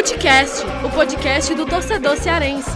[0.00, 2.70] Futecast, o podcast do torcedor cearense.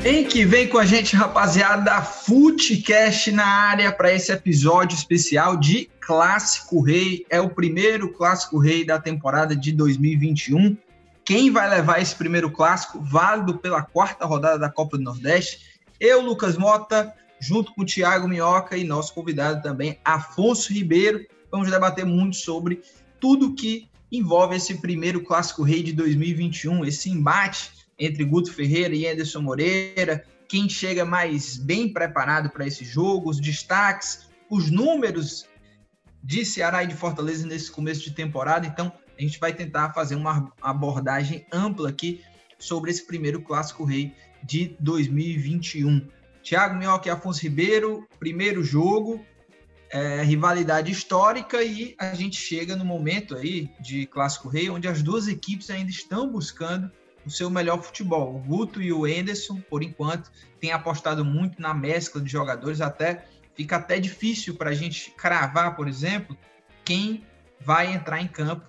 [0.00, 5.88] Vem que vem com a gente, rapaziada, Futecast na área para esse episódio especial de
[6.00, 7.24] Clássico Rei.
[7.30, 10.76] É o primeiro Clássico Rei da temporada de 2021.
[11.24, 15.78] Quem vai levar esse primeiro clássico, válido pela quarta rodada da Copa do Nordeste?
[16.00, 21.24] Eu, Lucas Mota, junto com o Thiago Minhoca e nosso convidado também, Afonso Ribeiro.
[21.50, 22.82] Vamos debater muito sobre
[23.20, 29.06] tudo que envolve esse primeiro Clássico Rei de 2021, esse embate entre Guto Ferreira e
[29.06, 35.46] Anderson Moreira, quem chega mais bem preparado para esse jogo, os destaques, os números
[36.22, 38.66] de Ceará e de Fortaleza nesse começo de temporada.
[38.66, 42.22] Então, a gente vai tentar fazer uma abordagem ampla aqui
[42.58, 46.08] sobre esse primeiro Clássico Rei de 2021.
[46.42, 49.24] Thiago Minhoca e Afonso Ribeiro, primeiro jogo,
[49.90, 55.02] é, rivalidade histórica e a gente chega no momento aí de Clássico Rei, onde as
[55.02, 56.90] duas equipes ainda estão buscando
[57.24, 58.36] o seu melhor futebol.
[58.36, 63.26] O Guto e o Enderson, por enquanto, têm apostado muito na mescla de jogadores, até
[63.54, 66.36] fica até difícil para a gente cravar, por exemplo,
[66.84, 67.24] quem
[67.60, 68.68] vai entrar em campo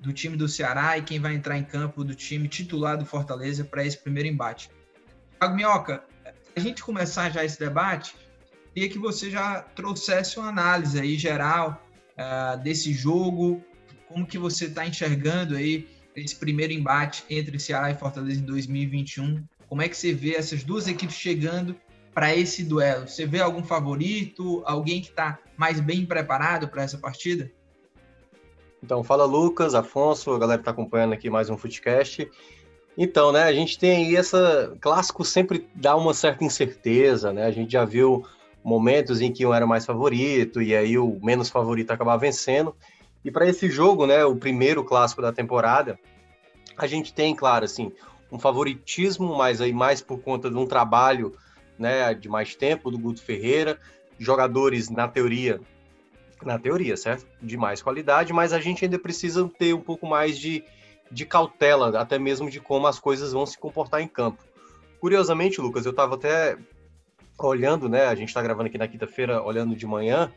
[0.00, 3.64] do time do Ceará e quem vai entrar em campo do time titular do Fortaleza
[3.64, 4.70] para esse primeiro embate.
[5.38, 6.04] Thiago Minhoca,
[6.54, 8.14] a gente começar já esse debate,
[8.78, 11.82] queria que você já trouxesse uma análise aí geral
[12.14, 13.60] uh, desse jogo,
[14.06, 19.42] como que você está enxergando aí esse primeiro embate entre Ceará e Fortaleza em 2021.
[19.68, 21.74] Como é que você vê essas duas equipes chegando
[22.14, 23.08] para esse duelo?
[23.08, 27.50] Você vê algum favorito, alguém que está mais bem preparado para essa partida?
[28.80, 32.30] Então, fala Lucas, Afonso, a galera que está acompanhando aqui mais um Footcast.
[32.96, 34.76] Então, né, a gente tem aí essa.
[34.80, 37.44] Clássico sempre dá uma certa incerteza, né?
[37.44, 38.24] A gente já viu
[38.68, 42.76] momentos em que um era mais favorito e aí o menos favorito acabava vencendo.
[43.24, 45.98] E para esse jogo, né, o primeiro clássico da temporada,
[46.76, 47.90] a gente tem, claro, assim,
[48.30, 51.34] um favoritismo, mas aí mais por conta de um trabalho,
[51.78, 53.80] né, de mais tempo do Guto Ferreira,
[54.18, 55.60] jogadores na teoria,
[56.44, 57.26] na teoria, certo?
[57.40, 60.62] De mais qualidade, mas a gente ainda precisa ter um pouco mais de,
[61.10, 64.42] de cautela, até mesmo de como as coisas vão se comportar em campo.
[65.00, 66.56] Curiosamente, Lucas, eu estava até
[67.46, 68.06] olhando, né?
[68.06, 70.32] A gente está gravando aqui na quinta-feira, olhando de manhã,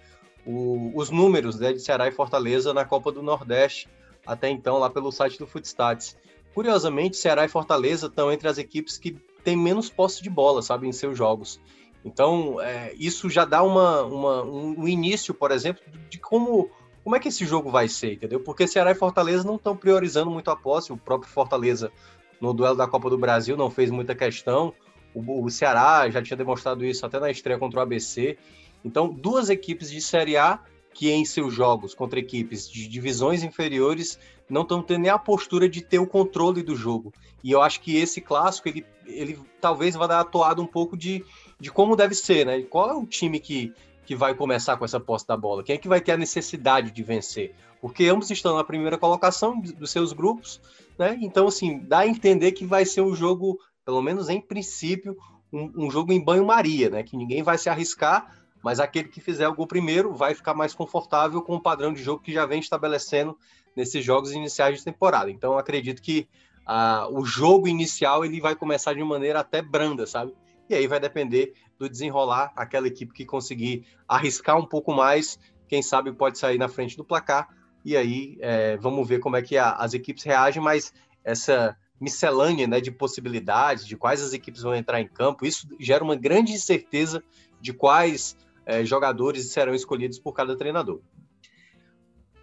[0.46, 3.90] o, os números né, de Ceará e Fortaleza na Copa do Nordeste,
[4.26, 6.18] até então, lá pelo site do Footstats.
[6.54, 9.12] Curiosamente, Ceará e Fortaleza estão entre as equipes que
[9.44, 11.60] têm menos posse de bola, sabe, em seus jogos.
[12.04, 16.70] Então, é, isso já dá uma, uma, um início, por exemplo, de como,
[17.04, 18.40] como é que esse jogo vai ser, entendeu?
[18.40, 21.92] Porque Ceará e Fortaleza não estão priorizando muito a posse, o próprio Fortaleza
[22.40, 24.74] no duelo da Copa do Brasil não fez muita questão,
[25.14, 28.38] o, o Ceará já tinha demonstrado isso até na estreia contra o ABC,
[28.84, 30.60] então, duas equipes de Série A
[30.94, 34.20] que em seus jogos contra equipes de divisões inferiores
[34.50, 37.14] não estão tendo nem a postura de ter o controle do jogo.
[37.42, 41.24] E eu acho que esse clássico, ele, ele talvez vá dar atuado um pouco de,
[41.58, 42.62] de como deve ser, né?
[42.64, 43.74] Qual é o time que,
[44.06, 45.64] que vai começar com essa posse da bola?
[45.64, 47.56] Quem é que vai ter a necessidade de vencer?
[47.80, 50.60] Porque ambos estão na primeira colocação dos seus grupos,
[51.00, 51.18] né?
[51.22, 53.58] Então, assim, dá a entender que vai ser um jogo,
[53.92, 55.18] pelo menos em princípio,
[55.52, 57.04] um, um jogo em banho-maria, né?
[57.04, 60.74] Que ninguém vai se arriscar mas aquele que fizer o gol primeiro vai ficar mais
[60.74, 63.38] confortável com o padrão de jogo que já vem estabelecendo
[63.76, 65.32] nesses jogos iniciais de temporada.
[65.32, 66.28] Então, acredito que
[66.66, 70.34] ah, o jogo inicial ele vai começar de maneira até branda, sabe?
[70.70, 75.82] E aí vai depender do desenrolar aquela equipe que conseguir arriscar um pouco mais, quem
[75.82, 77.50] sabe pode sair na frente do placar.
[77.84, 82.68] E aí é, vamos ver como é que a, as equipes reagem, mas essa miscelânea
[82.68, 86.52] né, de possibilidades, de quais as equipes vão entrar em campo, isso gera uma grande
[86.52, 87.24] incerteza
[87.62, 88.36] de quais
[88.66, 91.00] é, jogadores serão escolhidos por cada treinador.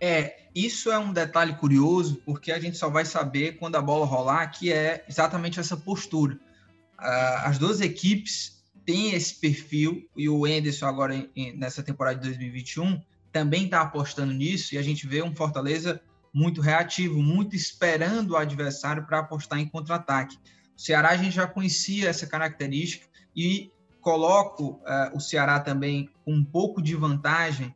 [0.00, 4.06] É, isso é um detalhe curioso, porque a gente só vai saber quando a bola
[4.06, 6.34] rolar, que é exatamente essa postura.
[6.98, 13.00] Uh, as duas equipes têm esse perfil, e o Enderson agora nessa temporada de 2021
[13.32, 16.00] também está apostando nisso, e a gente vê um Fortaleza
[16.32, 20.36] muito reativo, muito esperando o adversário para apostar em contra-ataque.
[20.76, 23.08] O Ceará a gente já conhecia essa característica,
[23.38, 23.70] e
[24.00, 27.72] coloco uh, o Ceará também com um pouco de vantagem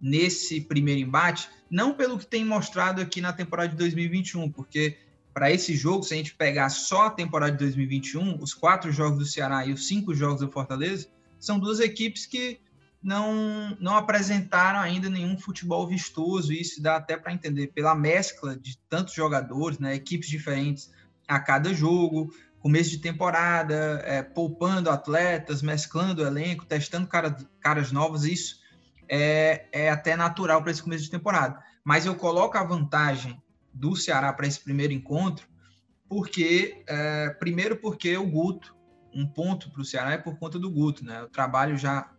[0.00, 4.98] nesse primeiro embate, não pelo que tem mostrado aqui na temporada de 2021, porque
[5.32, 9.18] para esse jogo, se a gente pegar só a temporada de 2021, os quatro jogos
[9.18, 11.08] do Ceará e os cinco jogos do Fortaleza,
[11.38, 12.60] são duas equipes que
[13.04, 18.56] não, não apresentaram ainda nenhum futebol vistoso, e isso dá até para entender pela mescla
[18.56, 20.90] de tantos jogadores, né, equipes diferentes
[21.28, 27.92] a cada jogo, começo de temporada, é, poupando atletas, mesclando o elenco, testando cara, caras
[27.92, 28.60] novos, isso
[29.06, 31.62] é, é até natural para esse começo de temporada.
[31.84, 33.38] mas eu coloco a vantagem
[33.70, 35.46] do Ceará para esse primeiro encontro,
[36.08, 38.74] porque é, primeiro porque o Guto,
[39.12, 41.22] um ponto para o Ceará é por conta do Guto, né?
[41.22, 42.13] O trabalho já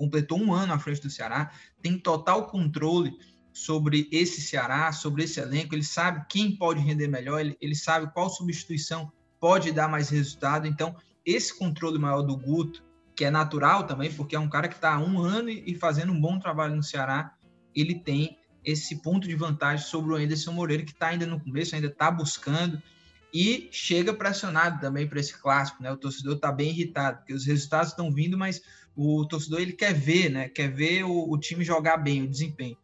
[0.00, 1.50] completou um ano à frente do Ceará,
[1.82, 3.12] tem total controle
[3.52, 8.10] sobre esse Ceará, sobre esse elenco, ele sabe quem pode render melhor, ele, ele sabe
[8.14, 10.66] qual substituição pode dar mais resultado.
[10.66, 12.82] Então, esse controle maior do Guto,
[13.14, 16.12] que é natural também, porque é um cara que está há um ano e fazendo
[16.12, 17.34] um bom trabalho no Ceará,
[17.76, 21.74] ele tem esse ponto de vantagem sobre o Anderson Moreira, que está ainda no começo,
[21.74, 22.82] ainda está buscando
[23.32, 25.92] e chega pressionado também para esse clássico, né?
[25.92, 28.60] O torcedor está bem irritado, porque os resultados estão vindo, mas
[28.96, 30.48] o torcedor ele quer ver, né?
[30.48, 32.76] Quer ver o, o time jogar bem, o desempenho.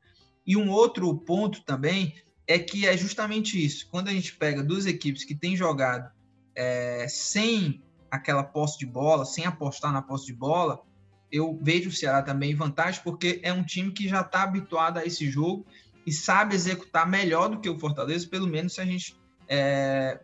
[0.47, 2.15] E um outro ponto também
[2.47, 3.89] é que é justamente isso.
[3.91, 6.11] Quando a gente pega duas equipes que têm jogado
[6.55, 10.81] é, sem aquela posse de bola, sem apostar na posse de bola,
[11.31, 14.99] eu vejo o Ceará também em vantagem, porque é um time que já está habituado
[14.99, 15.67] a esse jogo
[16.07, 19.17] e sabe executar melhor do que o Fortaleza, pelo menos se a gente
[19.49, 20.21] é,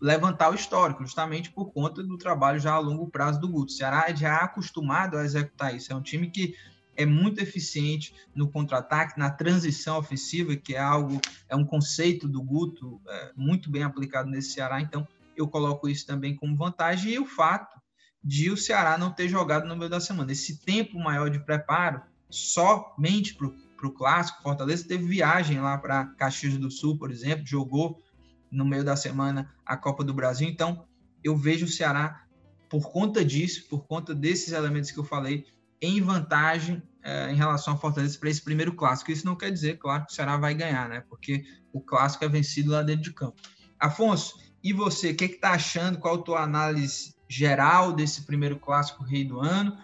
[0.00, 3.72] levantar o histórico, justamente por conta do trabalho já a longo prazo do Guto.
[3.72, 5.92] O Ceará é já acostumado a executar isso.
[5.92, 6.54] É um time que
[6.96, 12.42] é muito eficiente no contra-ataque, na transição ofensiva, que é algo, é um conceito do
[12.42, 14.80] Guto é, muito bem aplicado nesse Ceará.
[14.80, 15.06] Então,
[15.36, 17.12] eu coloco isso também como vantagem.
[17.12, 17.76] E o fato
[18.24, 20.32] de o Ceará não ter jogado no meio da semana.
[20.32, 26.56] Esse tempo maior de preparo, somente para o clássico, Fortaleza teve viagem lá para Caxias
[26.56, 28.02] do Sul, por exemplo, jogou
[28.50, 30.48] no meio da semana a Copa do Brasil.
[30.48, 30.86] Então,
[31.22, 32.24] eu vejo o Ceará,
[32.68, 35.44] por conta disso, por conta desses elementos que eu falei,
[35.80, 39.12] em vantagem é, em relação ao Fortaleza para esse primeiro clássico.
[39.12, 41.04] Isso não quer dizer, claro, que o Ceará vai ganhar, né?
[41.08, 43.40] Porque o clássico é vencido lá dentro de campo.
[43.78, 45.98] Afonso, e você, o que está achando?
[45.98, 49.76] Qual a tua análise geral desse primeiro clássico rei do ano?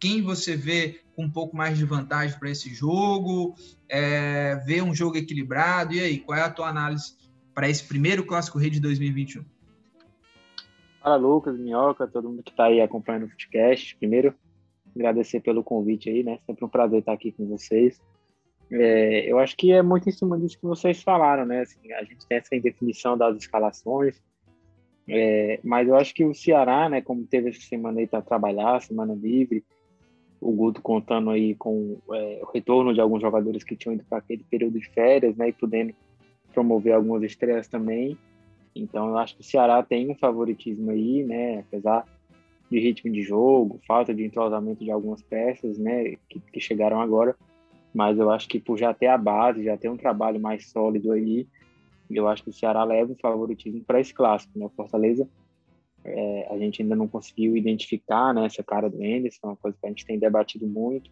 [0.00, 3.54] Quem você vê com um pouco mais de vantagem para esse jogo?
[3.86, 5.92] É, vê um jogo equilibrado?
[5.92, 7.14] E aí, qual é a tua análise
[7.54, 9.44] para esse primeiro clássico rei de 2021?
[11.02, 13.96] Fala, Lucas, Minhoca, todo mundo que está aí acompanhando o podcast.
[13.96, 14.34] Primeiro,
[14.94, 16.38] agradecer pelo convite aí, né?
[16.46, 18.00] Sempre um prazer estar aqui com vocês.
[18.70, 21.60] É, eu acho que é muito em cima disso que vocês falaram, né?
[21.60, 24.22] Assim, a gente tem essa indefinição das escalações,
[25.08, 28.80] é, mas eu acho que o Ceará, né, como teve essa semana aí para trabalhar,
[28.80, 29.64] semana livre,
[30.40, 34.18] o Guto contando aí com é, o retorno de alguns jogadores que tinham ido para
[34.18, 35.94] aquele período de férias, né, e podendo
[36.52, 38.16] promover algumas estrelas também.
[38.74, 42.04] Então eu acho que o Ceará tem um favoritismo aí, né, apesar
[42.70, 47.36] de ritmo de jogo, falta de entrosamento de algumas peças, né, que, que chegaram agora,
[47.92, 51.12] mas eu acho que por já ter a base, já ter um trabalho mais sólido
[51.12, 51.46] aí,
[52.10, 55.28] eu acho que o Ceará leva o favoritismo para esse clássico, né, o Fortaleza
[56.04, 59.76] é, a gente ainda não conseguiu identificar né, essa cara do Enderson, é uma coisa
[59.80, 61.10] que a gente tem debatido muito.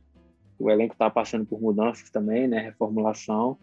[0.58, 3.56] O elenco está passando por mudanças também, né, reformulação.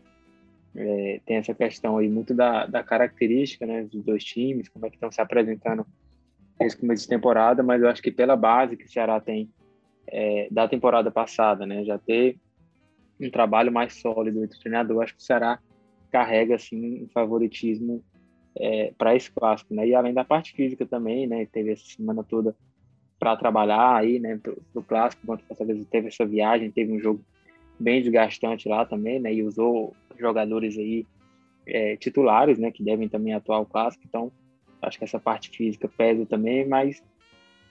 [0.80, 4.90] É, tem essa questão aí muito da, da característica né, dos dois times, como é
[4.90, 5.86] que estão se apresentando
[6.60, 9.50] esse começo de temporada, mas eu acho que pela base que o Ceará tem
[10.08, 12.38] é, da temporada passada, né, já ter
[13.20, 15.60] um trabalho mais sólido entre o treinador, acho que o Ceará
[16.12, 18.04] carrega assim um favoritismo
[18.60, 19.88] é, para esse clássico, né?
[19.88, 21.46] E além da parte física também, né?
[21.46, 22.56] Teve essa semana toda
[23.20, 24.38] para trabalhar aí, né?
[24.42, 27.24] Pro, pro clássico, enquanto o Fortaleza teve essa viagem, teve um jogo
[27.80, 29.34] bem desgastante lá também, né?
[29.34, 31.06] E usou jogadores aí
[31.66, 32.72] é, titulares, né?
[32.72, 34.04] Que devem também atuar o clássico.
[34.08, 34.32] Então,
[34.82, 37.02] acho que essa parte física pesa também, mas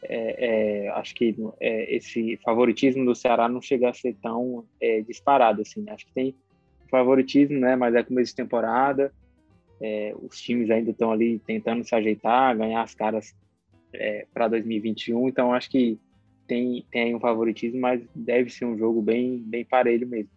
[0.02, 5.00] é, é, acho que é, esse favoritismo do Ceará não chega a ser tão é,
[5.00, 5.82] disparado assim.
[5.82, 5.92] Né?
[5.92, 6.34] Acho que tem
[6.90, 7.74] favoritismo, né?
[7.74, 9.12] Mas é começo de temporada.
[9.80, 13.34] É, os times ainda estão ali tentando se ajeitar, ganhar as caras
[14.34, 15.26] para 2021.
[15.28, 15.98] Então, acho que
[16.46, 20.30] tem, tem um favoritismo, mas deve ser um jogo bem, bem parelho mesmo.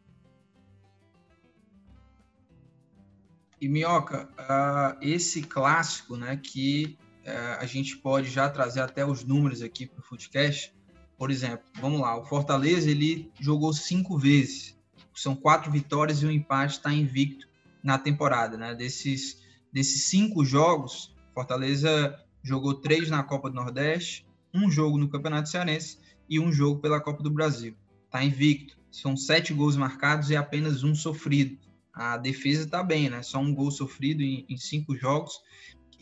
[3.62, 9.26] E Minhoca, uh, esse clássico, né, que uh, a gente pode já trazer até os
[9.26, 10.74] números aqui para o Footcast,
[11.18, 14.80] por exemplo, vamos lá, o Fortaleza ele jogou cinco vezes,
[15.14, 17.46] são quatro vitórias e um empate, está invicto
[17.84, 18.74] na temporada, né?
[18.74, 25.50] Desses, desses cinco jogos, Fortaleza jogou três na Copa do Nordeste, um jogo no Campeonato
[25.50, 27.76] Cearense e um jogo pela Copa do Brasil.
[28.06, 28.78] Está invicto.
[28.92, 31.58] São sete gols marcados e apenas um sofrido.
[31.94, 33.22] A defesa está bem, né?
[33.22, 35.34] Só um gol sofrido em, em cinco jogos.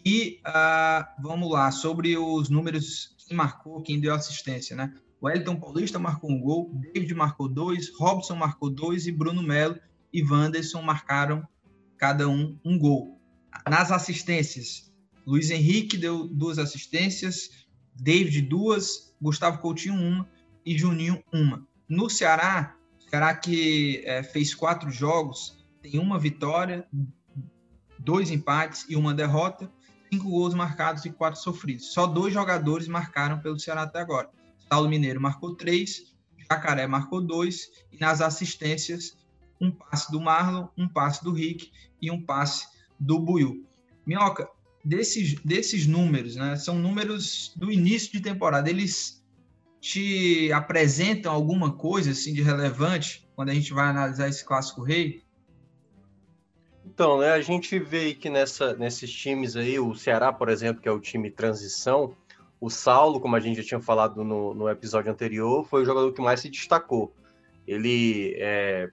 [0.06, 4.94] E uh, vamos lá, sobre os números que marcou, quem deu assistência, né?
[5.20, 9.78] O Elton Paulista marcou um gol, David marcou dois, Robson marcou dois e Bruno Melo
[10.14, 11.46] e Wanderson marcaram
[11.98, 13.20] cada um um gol.
[13.68, 14.94] Nas assistências,
[15.26, 17.67] Luiz Henrique deu duas assistências,
[18.00, 20.30] David duas, Gustavo Coutinho uma
[20.66, 21.66] e Juninho uma.
[21.88, 22.76] No Ceará,
[23.10, 26.88] Ceará que é, fez quatro jogos, tem uma vitória,
[27.98, 29.72] dois empates e uma derrota,
[30.12, 31.94] cinco gols marcados e quatro sofridos.
[31.94, 34.30] Só dois jogadores marcaram pelo Ceará até agora.
[34.70, 36.16] Saulo Mineiro marcou três,
[36.50, 39.18] Jacaré marcou dois, e nas assistências,
[39.60, 42.68] um passe do Marlon, um passe do Rick e um passe
[43.00, 43.66] do Buiu.
[44.06, 44.50] Minhoca,
[44.84, 49.24] desses, desses números, né, são números do início de temporada, eles
[49.80, 55.22] te apresentam alguma coisa assim de relevante quando a gente vai analisar esse clássico rei?
[56.86, 60.90] Então, né, a gente vê que nessa, nesses times aí, o Ceará, por exemplo, que
[60.90, 62.16] é o time transição,
[62.60, 66.12] o Saulo, como a gente já tinha falado no, no episódio anterior, foi o jogador
[66.12, 67.14] que mais se destacou.
[67.68, 68.90] Ele é,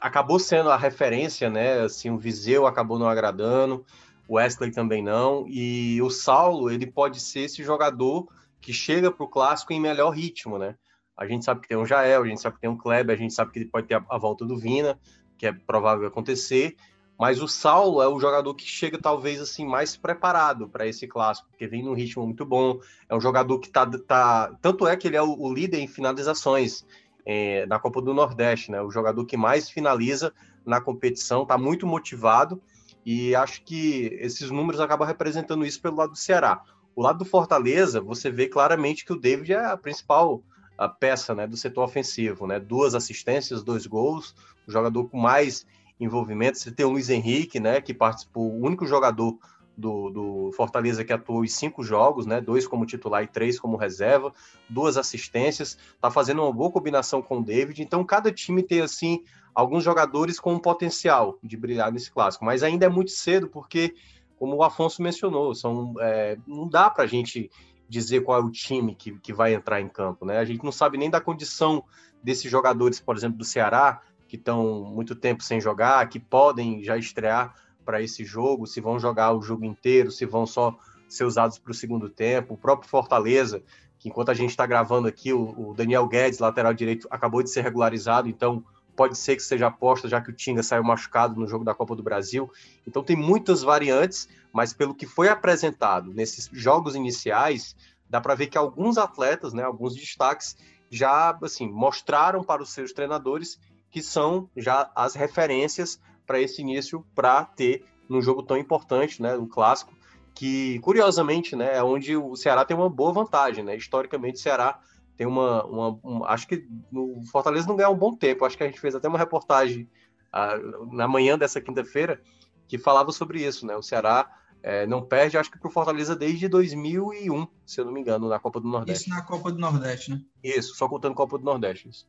[0.00, 1.80] acabou sendo a referência, né?
[1.80, 3.84] Assim, o Viseu acabou não agradando,
[4.28, 8.28] o Wesley também não, e o Saulo, ele pode ser esse jogador
[8.60, 10.76] que chega para o clássico em melhor ritmo, né?
[11.16, 13.18] A gente sabe que tem um Jael, a gente sabe que tem um Kleber, a
[13.18, 14.98] gente sabe que ele pode ter a, a volta do Vina,
[15.36, 16.76] que é provável acontecer,
[17.18, 21.48] mas o Saulo é o jogador que chega talvez assim mais preparado para esse clássico,
[21.50, 22.80] porque vem num ritmo muito bom.
[23.08, 25.86] É um jogador que tá, tá tanto é que ele é o, o líder em
[25.86, 26.84] finalizações
[27.24, 28.80] é, na Copa do Nordeste, né?
[28.82, 30.32] O jogador que mais finaliza
[30.64, 32.60] na competição, tá muito motivado
[33.04, 36.62] e acho que esses números acabam representando isso pelo lado do Ceará.
[36.94, 40.42] O lado do Fortaleza, você vê claramente que o David é a principal
[40.76, 42.58] a peça, né, do setor ofensivo, né?
[42.58, 44.34] Duas assistências, dois gols,
[44.66, 45.66] o jogador com mais
[46.00, 46.58] envolvimento.
[46.58, 49.38] Você tem o Luiz Henrique, né, que participou, o único jogador
[49.76, 52.40] do, do, Fortaleza que atuou em cinco jogos, né?
[52.40, 54.32] Dois como titular e três como reserva,
[54.68, 57.82] duas assistências, tá fazendo uma boa combinação com o David.
[57.82, 59.22] Então, cada time tem assim
[59.54, 63.94] alguns jogadores com um potencial de brilhar nesse clássico, mas ainda é muito cedo porque,
[64.38, 67.50] como o Afonso mencionou, são, é, não dá para a gente
[67.88, 70.38] dizer qual é o time que, que vai entrar em campo, né?
[70.38, 71.84] A gente não sabe nem da condição
[72.22, 76.96] desses jogadores, por exemplo, do Ceará, que estão muito tempo sem jogar, que podem já
[76.96, 80.76] estrear para esse jogo, se vão jogar o jogo inteiro, se vão só
[81.08, 82.54] ser usados para o segundo tempo.
[82.54, 83.62] O próprio Fortaleza,
[83.98, 87.50] que enquanto a gente está gravando aqui, o, o, Daniel Guedes, lateral direito, acabou de
[87.50, 88.64] ser regularizado, então
[88.96, 91.94] pode ser que seja aposta, já que o Tinga saiu machucado no jogo da Copa
[91.94, 92.50] do Brasil.
[92.86, 97.76] Então tem muitas variantes, mas pelo que foi apresentado nesses jogos iniciais,
[98.08, 100.56] dá para ver que alguns atletas, né, alguns destaques,
[100.90, 103.58] já assim mostraram para os seus treinadores
[103.90, 106.00] que são já as referências
[106.32, 109.92] para esse início para ter num jogo tão importante, né, o clássico,
[110.34, 113.76] que curiosamente, né, é onde o Ceará tem uma boa vantagem, né?
[113.76, 114.80] Historicamente, o Ceará
[115.14, 118.46] tem uma, uma, uma acho que o Fortaleza não ganha um bom tempo.
[118.46, 119.86] Acho que a gente fez até uma reportagem
[120.32, 122.18] uh, na manhã dessa quinta-feira
[122.66, 123.76] que falava sobre isso, né?
[123.76, 124.30] O Ceará
[124.62, 128.26] é, não perde, acho que para o Fortaleza desde 2001, se eu não me engano,
[128.26, 129.02] na Copa do Nordeste.
[129.02, 130.22] Isso na Copa do Nordeste, né?
[130.42, 131.90] Isso, só contando Copa do Nordeste.
[131.90, 132.06] Isso.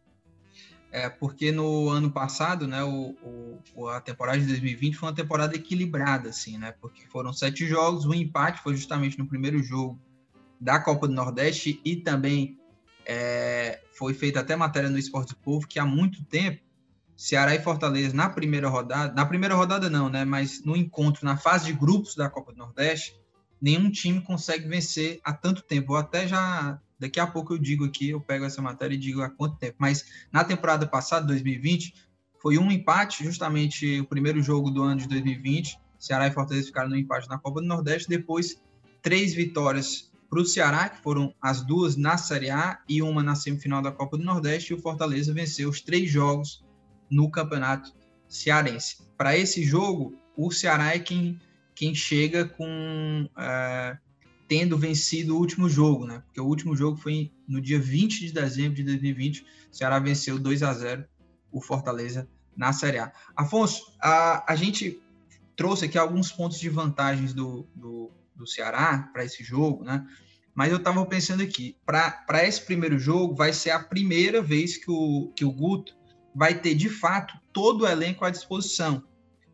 [0.94, 3.16] É, porque no ano passado, né, o,
[3.74, 6.72] o, a temporada de 2020 foi uma temporada equilibrada, assim, né?
[6.80, 10.00] Porque foram sete jogos, o empate foi justamente no primeiro jogo
[10.62, 12.60] da Copa do Nordeste e também
[13.08, 16.62] é, foi feita até matéria no Esporte do Povo que há muito tempo
[17.18, 20.24] Ceará e Fortaleza na primeira rodada, na primeira rodada não, né?
[20.24, 23.20] Mas no encontro, na fase de grupos da Copa do Nordeste,
[23.60, 25.88] nenhum time consegue vencer há tanto tempo.
[25.88, 29.22] Vou até já Daqui a pouco eu digo aqui, eu pego essa matéria e digo
[29.22, 29.76] há quanto tempo.
[29.78, 31.94] Mas na temporada passada, 2020,
[32.42, 35.78] foi um empate, justamente o primeiro jogo do ano de 2020.
[36.00, 38.08] Ceará e Fortaleza ficaram no empate na Copa do Nordeste.
[38.08, 38.56] Depois,
[39.02, 43.36] três vitórias para o Ceará, que foram as duas na Série A e uma na
[43.36, 44.72] semifinal da Copa do Nordeste.
[44.72, 46.64] E o Fortaleza venceu os três jogos
[47.12, 47.92] no Campeonato
[48.30, 49.04] Cearense.
[49.18, 51.38] Para esse jogo, o Ceará é quem,
[51.76, 53.30] quem chega com.
[53.38, 53.98] É,
[54.48, 56.22] tendo vencido o último jogo, né?
[56.26, 59.42] Porque o último jogo foi no dia 20 de dezembro de 2020.
[59.42, 61.06] O Ceará venceu 2 a 0
[61.52, 63.12] o Fortaleza na Série A.
[63.36, 65.02] Afonso, a, a gente
[65.56, 70.06] trouxe aqui alguns pontos de vantagens do, do, do Ceará para esse jogo, né?
[70.54, 74.92] Mas eu estava pensando aqui, para esse primeiro jogo, vai ser a primeira vez que
[74.92, 75.96] o, que o Guto
[76.36, 79.04] vai ter de fato todo o elenco à disposição.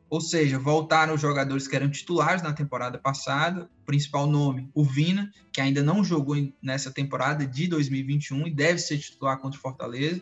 [0.09, 4.83] Ou seja, voltaram os jogadores que eram titulares na temporada passada, o principal nome, o
[4.83, 9.61] Vina, que ainda não jogou nessa temporada de 2021 e deve ser titular contra o
[9.61, 10.21] Fortaleza,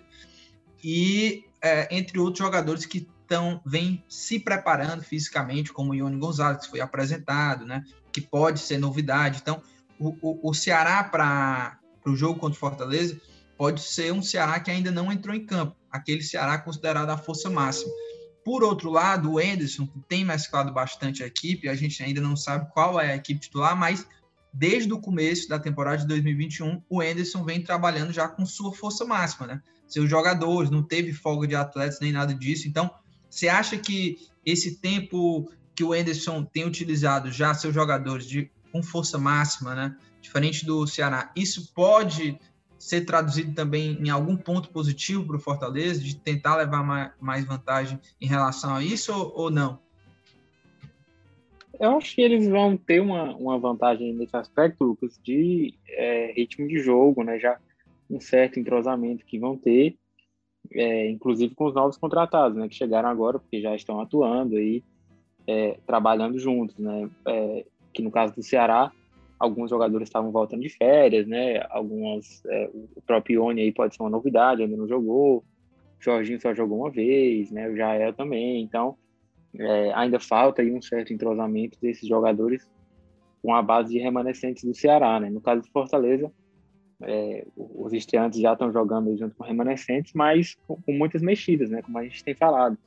[0.84, 6.65] e é, entre outros jogadores que estão vêm se preparando fisicamente, como o Ione Gonzalez,
[6.65, 9.39] que foi apresentado, né, que pode ser novidade.
[9.41, 9.62] Então,
[10.00, 13.20] o, o, o Ceará para o jogo contra o Fortaleza
[13.58, 17.50] pode ser um Ceará que ainda não entrou em campo, aquele Ceará considerado a força
[17.50, 17.91] máxima.
[18.48, 22.72] Por outro lado, o Enderson tem mesclado bastante a equipe, a gente ainda não sabe
[22.72, 24.08] qual é a equipe titular, mas
[24.54, 29.04] desde o começo da temporada de 2021, o Enderson vem trabalhando já com sua força
[29.04, 29.62] máxima, né?
[29.86, 32.70] Seus jogadores, não teve folga de atletas nem nada disso.
[32.70, 32.89] Então,
[33.30, 38.82] você acha que esse tempo que o Anderson tem utilizado já seus jogadores de, com
[38.82, 39.94] força máxima, né?
[40.22, 42.39] Diferente do Ceará, isso pode
[42.88, 48.00] ser traduzido também em algum ponto positivo para o Fortaleza, de tentar levar mais vantagem
[48.20, 49.79] em relação a isso ou, não?
[51.77, 56.65] Eu acho que eles vão ter uma, uma vantagem nesse aspecto, Lucas, de é, ritmo
[56.65, 57.38] de jogo, né?
[57.38, 57.60] Já
[58.10, 59.98] um certo entrosamento que vão ter,
[60.72, 62.70] é, inclusive com os novos contratados, né?
[62.70, 64.82] Que chegaram agora, porque já estão atuando aí,
[65.46, 67.10] é, trabalhando juntos, né?
[67.27, 68.94] É, que no caso do Ceará,
[69.39, 71.65] alguns jogadores estavam voltando de férias, né?
[71.70, 75.38] Algumas, é, o próprio Ione aí pode ser uma novidade, ainda não jogou.
[75.38, 77.70] O Jorginho só jogou uma vez, né?
[77.70, 78.62] O Jael também.
[78.63, 78.98] Então,
[79.58, 82.67] é, ainda falta aí um certo entrosamento desses jogadores
[83.41, 85.29] com a base de remanescentes do Ceará, né?
[85.29, 86.32] No caso do Fortaleza,
[87.01, 91.82] é, os estreantes já estão jogando junto com remanescentes, mas com, com, muitas mexidas, né?
[91.82, 92.77] Como a gente tem falado.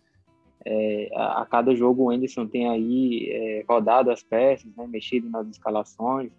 [0.64, 4.86] É, a, a, cada jogo o Anderson tem aí é, rodado as peças, né?
[4.86, 6.30] mexido nas escalações,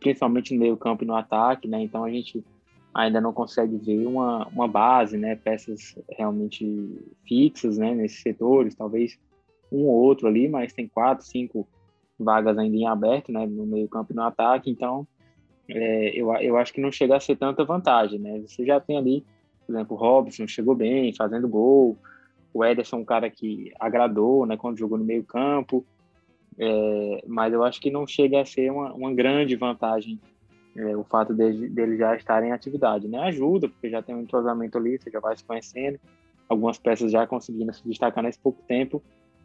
[0.00, 1.80] principalmente no meio campo e no ataque, né?
[1.82, 2.44] Então a gente
[2.92, 5.36] ainda não consegue ver uma, uma base, né?
[5.36, 7.94] Peças realmente fixas, né?
[7.94, 9.18] Nesses setores, talvez
[9.70, 11.68] um ou outro ali, mas tem quatro, cinco
[12.18, 13.46] vagas ainda em aberto, né?
[13.46, 15.06] No meio campo e no ataque, então
[15.68, 18.40] é, eu, eu acho que não chega a ser tanta vantagem, né?
[18.40, 19.24] Você já tem ali,
[19.66, 21.96] por exemplo, o Robson chegou bem, fazendo gol,
[22.56, 24.56] o Ederson é um cara que agradou, né?
[24.56, 25.84] Quando jogou no meio campo,
[26.58, 30.18] é, mas eu acho que não chega a ser uma, uma grande vantagem
[30.74, 33.18] é, o fato dele, já estar em atividade, né?
[33.18, 36.00] Ajuda, porque já tem um entrosamento ali, você já vai se conhecendo,
[36.48, 39.02] algumas peças já conseguindo se destacar nesse pouco tempo,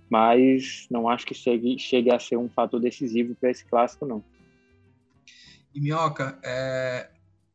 [0.10, 4.24] mas não acho que chegue, chegue a ser um fator decisivo para esse clássico, não.
[5.74, 7.10] E Minhoca, é,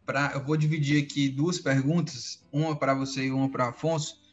[0.04, 4.25] pra, eu vou dividir aqui duas perguntas, uma para você e uma para Afonso.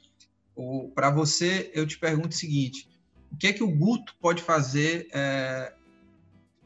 [0.93, 2.87] Para você, eu te pergunto o seguinte:
[3.31, 5.73] o que é que o Guto pode fazer é,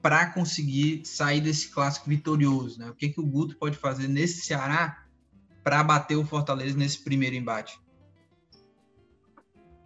[0.01, 2.79] para conseguir sair desse clássico vitorioso?
[2.79, 2.89] Né?
[2.89, 5.05] O que é que o Guto pode fazer nesse Ceará
[5.63, 7.79] para bater o Fortaleza nesse primeiro embate?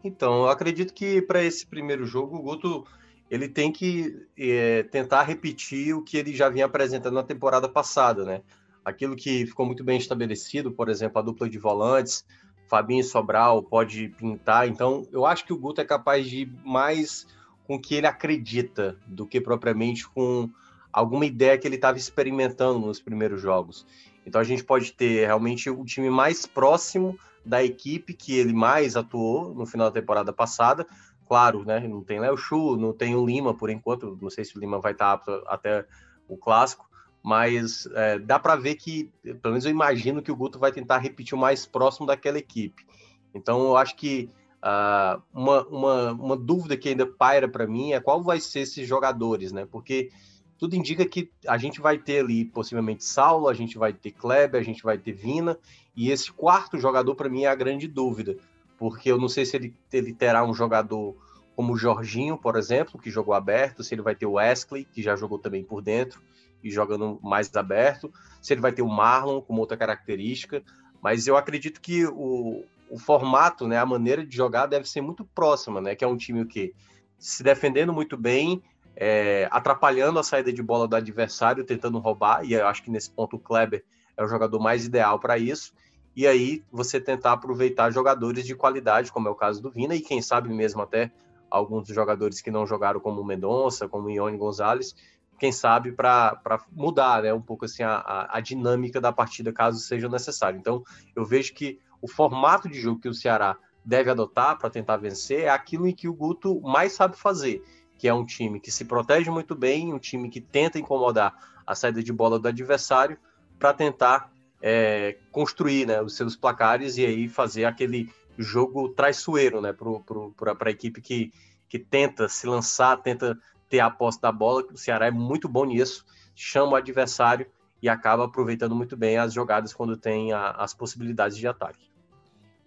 [0.04, 2.86] Então, eu acredito que para esse primeiro jogo, o Guto
[3.30, 8.26] ele tem que é, tentar repetir o que ele já vinha apresentando na temporada passada,
[8.26, 8.42] né?
[8.84, 12.26] Aquilo que ficou muito bem estabelecido, por exemplo, a dupla de volantes,
[12.72, 14.66] Fabinho Sobral pode pintar.
[14.66, 17.28] Então, eu acho que o Guto é capaz de ir mais
[17.68, 20.50] com o que ele acredita do que propriamente com
[20.90, 23.86] alguma ideia que ele estava experimentando nos primeiros jogos.
[24.26, 28.96] Então, a gente pode ter realmente o time mais próximo da equipe que ele mais
[28.96, 30.88] atuou no final da temporada passada.
[31.28, 31.86] Claro, né?
[31.86, 34.18] Não tem Léo Chu, não tem o Lima por enquanto.
[34.22, 35.86] Não sei se o Lima vai estar apto até
[36.26, 36.90] o clássico
[37.24, 40.98] mas é, dá para ver que, pelo menos eu imagino que o Guto vai tentar
[40.98, 42.86] repetir o mais próximo daquela equipe.
[43.34, 44.30] Então eu acho que
[44.62, 48.88] uh, uma, uma, uma dúvida que ainda paira para mim é qual vai ser esses
[48.88, 49.68] jogadores, né?
[49.70, 50.10] Porque
[50.58, 54.60] tudo indica que a gente vai ter ali possivelmente Saulo, a gente vai ter Kleber,
[54.60, 55.58] a gente vai ter Vina,
[55.96, 58.38] e esse quarto jogador para mim é a grande dúvida,
[58.78, 61.16] porque eu não sei se ele, ele terá um jogador
[61.56, 65.02] como o Jorginho, por exemplo, que jogou aberto, se ele vai ter o Wesley, que
[65.02, 66.22] já jogou também por dentro,
[66.64, 70.64] e jogando mais aberto, se ele vai ter o Marlon como outra característica,
[71.02, 75.26] mas eu acredito que o, o formato, né, a maneira de jogar deve ser muito
[75.26, 76.74] próxima, né, que é um time que
[77.18, 78.62] se defendendo muito bem,
[78.96, 83.10] é, atrapalhando a saída de bola do adversário, tentando roubar, e eu acho que nesse
[83.10, 83.84] ponto o Kleber
[84.18, 85.74] é o jogador mais ideal para isso,
[86.16, 90.02] e aí você tentar aproveitar jogadores de qualidade, como é o caso do Vina, e
[90.02, 91.12] quem sabe mesmo até
[91.50, 94.96] alguns jogadores que não jogaram como o Mendonça, como o Ione Gonzalez,
[95.42, 96.40] quem sabe, para
[96.72, 100.60] mudar né, um pouco assim, a, a dinâmica da partida, caso seja necessário.
[100.60, 100.84] Então,
[101.16, 105.46] eu vejo que o formato de jogo que o Ceará deve adotar para tentar vencer
[105.46, 107.64] é aquilo em que o Guto mais sabe fazer,
[107.98, 111.34] que é um time que se protege muito bem, um time que tenta incomodar
[111.66, 113.18] a saída de bola do adversário
[113.58, 119.74] para tentar é, construir né, os seus placares e aí fazer aquele jogo traiçoeiro né,
[119.74, 121.34] para a equipe que,
[121.68, 123.36] que tenta se lançar, tenta
[123.72, 126.06] ter a posse da bola, o Ceará é muito bom nisso,
[126.36, 127.48] chama o adversário
[127.82, 131.90] e acaba aproveitando muito bem as jogadas quando tem a, as possibilidades de ataque.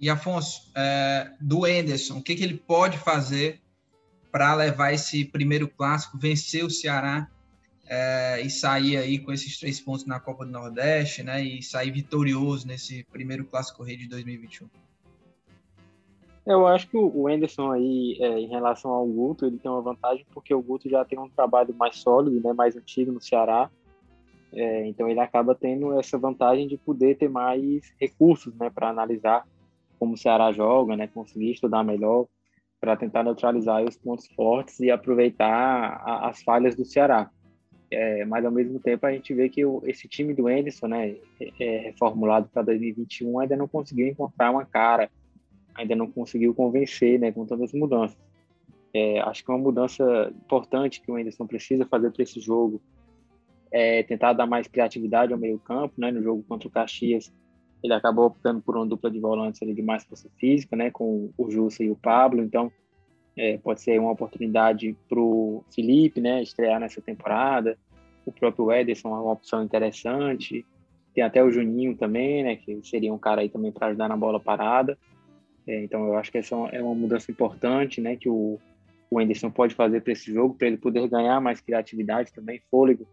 [0.01, 3.61] E Afonso, é, do Enderson, o que, que ele pode fazer
[4.33, 7.29] para levar esse primeiro clássico, vencer o Ceará
[7.87, 11.45] é, e sair aí com esses três pontos na Copa do Nordeste, né?
[11.45, 14.69] E sair vitorioso nesse primeiro clássico rei de 2021?
[16.47, 20.27] Eu acho que o Anderson aí, é, em relação ao Guto, ele tem uma vantagem
[20.33, 23.71] porque o Guto já tem um trabalho mais sólido, né, mais antigo no Ceará.
[24.53, 29.47] É, então ele acaba tendo essa vantagem de poder ter mais recursos, né, para analisar
[29.99, 32.27] como o Ceará joga, né, conseguir estudar melhor
[32.79, 35.49] para tentar neutralizar os pontos fortes e aproveitar
[36.05, 37.31] a, as falhas do Ceará.
[37.91, 41.17] É, mas ao mesmo tempo a gente vê que o, esse time do Anderson, né,
[41.41, 45.11] é, é reformulado para 2021, ainda não conseguiu encontrar uma cara,
[45.75, 48.19] ainda não conseguiu convencer, né, com todas as mudanças.
[48.93, 52.81] É, acho que uma mudança importante que o Anderson precisa fazer para esse jogo
[53.73, 57.33] é tentar dar mais criatividade ao meio campo, né, no jogo contra o Caxias
[57.85, 61.31] ele acabou optando por uma dupla de volantes ali de mais força física, né, com
[61.37, 62.73] o Jussa e o Pablo, então
[63.37, 67.77] é, pode ser uma oportunidade para o Felipe, né, estrear nessa temporada,
[68.25, 70.65] o próprio Ederson é uma opção interessante,
[71.15, 74.17] tem até o Juninho também, né, que seria um cara aí também para ajudar na
[74.17, 74.97] bola parada,
[75.67, 78.59] então eu acho que essa é uma mudança importante, né, que o,
[79.11, 83.07] o Anderson pode fazer para esse jogo, para ele poder ganhar mais criatividade também, fôlego,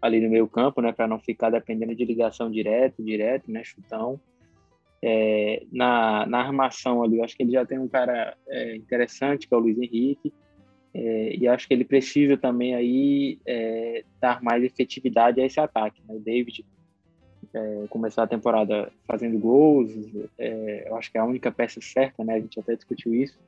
[0.00, 4.20] ali no meio campo, né, para não ficar dependendo de ligação direto, direto, né, chutão.
[5.04, 9.48] É, na, na armação ali, eu acho que ele já tem um cara é, interessante,
[9.48, 10.32] que é o Luiz Henrique,
[10.94, 16.02] é, e acho que ele precisa também aí é, dar mais efetividade a esse ataque.
[16.06, 16.14] Né?
[16.14, 16.64] O David
[17.54, 19.90] é, começar a temporada fazendo gols,
[20.38, 22.34] é, eu acho que é a única peça certa, né?
[22.34, 23.38] A gente até discutiu isso.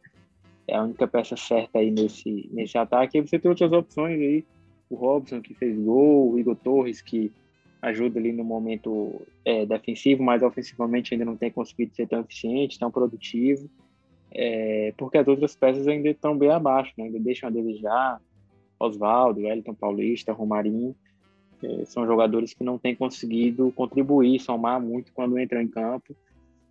[0.67, 3.19] É a única peça certa aí nesse, nesse ataque.
[3.19, 4.45] E você tem outras opções aí,
[4.91, 7.33] o Robson que fez gol, o Igor Torres que
[7.81, 12.79] ajuda ali no momento é, defensivo, mas ofensivamente ainda não tem conseguido ser tão eficiente,
[12.79, 13.69] tão produtivo,
[14.33, 17.05] é, porque as outras peças ainda estão bem abaixo, né?
[17.05, 18.21] ainda deixam a desejar.
[18.79, 20.97] Oswaldo, Wellington Paulista, Romarinho,
[21.85, 26.15] são jogadores que não têm conseguido contribuir, somar muito quando entram em campo.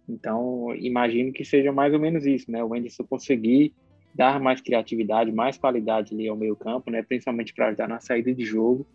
[0.08, 2.63] Então, imagino que seja mais ou menos isso, né?
[2.63, 3.73] O Anderson conseguir
[4.13, 7.02] dar mais criatividade, mais qualidade ali ao meio campo, né?
[7.02, 8.86] Principalmente para ajudar na saída de jogo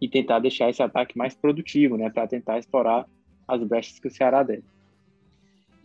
[0.00, 2.10] e tentar deixar esse ataque mais produtivo, né?
[2.10, 3.06] Para tentar explorar
[3.46, 4.62] as brechas que o Ceará der.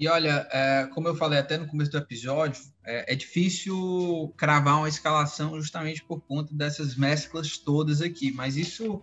[0.01, 4.80] E olha, é, como eu falei até no começo do episódio, é, é, difícil cravar
[4.80, 8.32] uma escalação justamente por conta dessas mesclas todas aqui.
[8.32, 8.99] Mas isso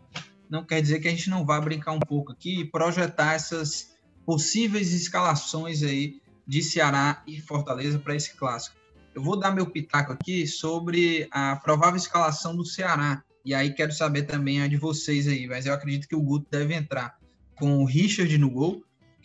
[0.50, 3.94] não quer dizer que a gente não vá brincar um pouco aqui e projetar essas
[4.24, 8.76] possíveis escalações aí de Ceará e Fortaleza para esse clássico.
[9.14, 13.22] Eu vou dar meu pitaco aqui sobre a provável escalação do Ceará.
[13.44, 16.46] E aí quero saber também a de vocês aí, mas eu acredito que o Guto
[16.50, 17.18] deve entrar
[17.56, 18.84] com o Richard no gol.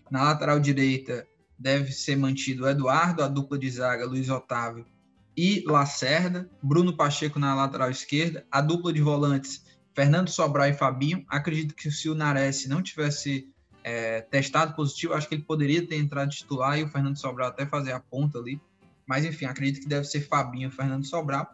[0.09, 4.85] Na lateral direita deve ser mantido o Eduardo, a dupla de zaga Luiz Otávio
[5.35, 11.23] e Lacerda, Bruno Pacheco na lateral esquerda, a dupla de volantes Fernando Sobral e Fabinho.
[11.27, 13.47] Acredito que se o Nares não tivesse
[13.83, 17.65] é, testado positivo, acho que ele poderia ter entrado titular e o Fernando Sobral até
[17.65, 18.59] fazer a ponta ali.
[19.05, 21.47] Mas enfim, acredito que deve ser Fabinho Fernando Sobral.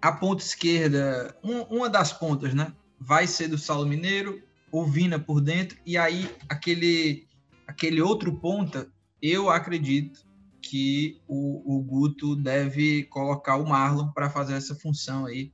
[0.00, 2.72] A ponta esquerda, um, uma das pontas, né?
[2.98, 7.26] Vai ser do Saulo Mineiro, o Vina por dentro, e aí aquele,
[7.66, 8.88] aquele outro ponta,
[9.22, 10.24] eu acredito
[10.60, 15.52] que o, o Guto deve colocar o Marlon para fazer essa função aí,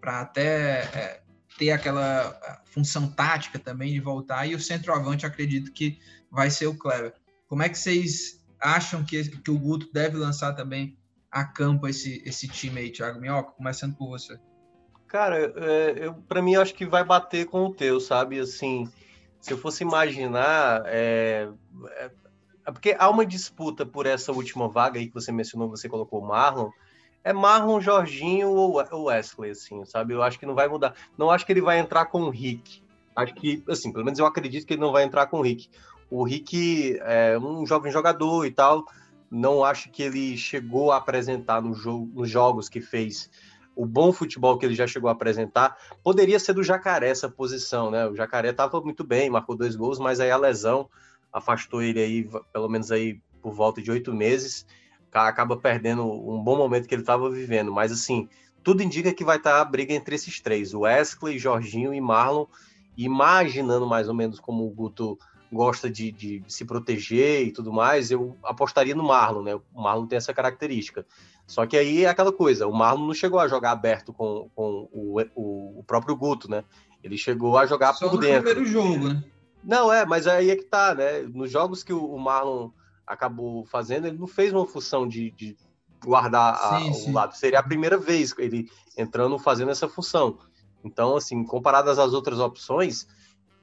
[0.00, 1.22] para até é,
[1.58, 4.46] ter aquela função tática também de voltar.
[4.46, 5.98] E o centroavante, acredito que
[6.30, 7.14] vai ser o Clever.
[7.48, 10.96] Como é que vocês acham que, que o Guto deve lançar também
[11.30, 13.52] a campo esse, esse time aí, Thiago Minhoca?
[13.52, 14.38] Começando por você.
[15.06, 18.38] Cara, é, eu, para mim, acho que vai bater com o teu, sabe?
[18.38, 18.88] Assim,
[19.40, 21.48] se eu fosse imaginar, é,
[21.96, 22.10] é,
[22.64, 26.20] é, porque há uma disputa por essa última vaga aí que você mencionou, você colocou
[26.22, 26.70] o Marlon.
[27.22, 30.14] É Marlon, Jorginho ou Wesley, assim, sabe?
[30.14, 30.94] Eu acho que não vai mudar.
[31.18, 32.82] Não acho que ele vai entrar com o Rick.
[33.14, 35.68] Acho que, assim, pelo menos eu acredito que ele não vai entrar com o Rick.
[36.10, 38.84] O Rick é um jovem jogador e tal.
[39.30, 43.30] Não acho que ele chegou a apresentar no jogo, nos jogos que fez
[43.76, 45.76] o bom futebol que ele já chegou a apresentar.
[46.02, 48.06] Poderia ser do Jacaré essa posição, né?
[48.06, 50.88] O Jacaré estava muito bem, marcou dois gols, mas aí a lesão
[51.32, 54.66] afastou ele aí, pelo menos aí por volta de oito meses.
[55.12, 57.72] Acaba perdendo um bom momento que ele estava vivendo.
[57.72, 58.28] Mas assim,
[58.62, 62.00] tudo indica que vai estar tá a briga entre esses três: o Wesley, Jorginho e
[62.00, 62.46] Marlon.
[62.96, 65.18] Imaginando mais ou menos como o Guto
[65.52, 69.54] gosta de, de, se proteger e tudo mais, eu apostaria no Marlon, né?
[69.54, 71.04] O Marlon tem essa característica.
[71.46, 74.88] Só que aí é aquela coisa, o Marlon não chegou a jogar aberto com, com
[74.92, 76.62] o, o, o próprio Guto, né?
[77.02, 78.44] Ele chegou a jogar Só por no dentro.
[78.44, 79.24] primeiro jogo, né?
[79.62, 81.22] Não, é, mas aí é que tá, né?
[81.22, 82.70] Nos jogos que o Marlon
[83.10, 85.56] acabou fazendo, ele não fez uma função de, de
[86.02, 87.10] guardar sim, a, sim.
[87.10, 87.36] o lado.
[87.36, 90.38] Seria a primeira vez ele entrando fazendo essa função.
[90.84, 93.06] Então, assim, comparadas às outras opções,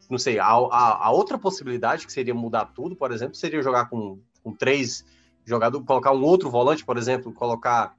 [0.10, 3.90] não sei, a, a, a, outra possibilidade que seria mudar tudo, por exemplo, seria jogar
[3.90, 5.06] com, com três
[5.46, 7.96] jogadores, colocar um outro volante, por exemplo, colocar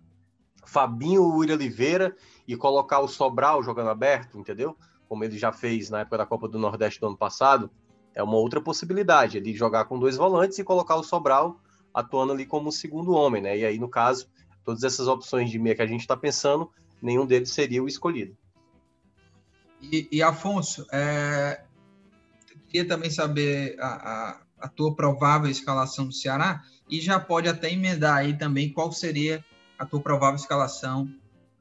[0.67, 2.15] Fabinho Uri Oliveira
[2.47, 4.77] e colocar o Sobral jogando aberto, entendeu?
[5.09, 7.71] Como ele já fez na época da Copa do Nordeste do ano passado.
[8.19, 11.61] É uma outra possibilidade, ele jogar com dois volantes e colocar o Sobral
[11.95, 13.57] atuando ali como segundo homem, né?
[13.57, 14.29] E aí, no caso,
[14.69, 18.37] Todas essas opções de meia que a gente está pensando, nenhum deles seria o escolhido.
[19.81, 21.65] E, e Afonso, é,
[22.67, 27.73] queria também saber a, a, a, tua provável escalação do Ceará e já pode até
[27.73, 29.43] emendar aí também qual seria
[29.79, 31.11] a tua provável escalação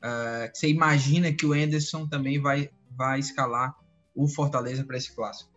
[0.04, 3.74] é, você imagina que o Anderson também vai, vai escalar
[4.14, 5.50] o Fortaleza para esse clássico.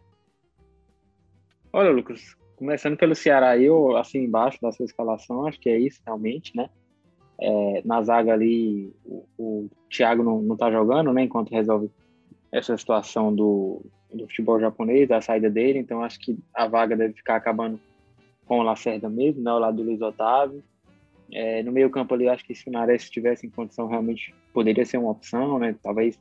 [1.72, 6.00] Olha, Lucas, começando pelo Ceará, eu assim embaixo da sua escalação, acho que é isso
[6.04, 6.68] realmente, né?
[7.40, 11.22] É, na zaga ali, o, o Thiago não, não tá jogando, né?
[11.22, 11.88] Enquanto resolve
[12.50, 17.14] essa situação do, do futebol japonês, da saída dele, então acho que a vaga deve
[17.14, 17.78] ficar acabando
[18.46, 19.50] com o Lacerda mesmo, né?
[19.52, 20.62] Ao lado do Luiz Otávio.
[21.32, 24.84] É, no meio campo ali, acho que se o Nares estivesse em condição, realmente poderia
[24.84, 25.76] ser uma opção, né?
[25.80, 26.18] Talvez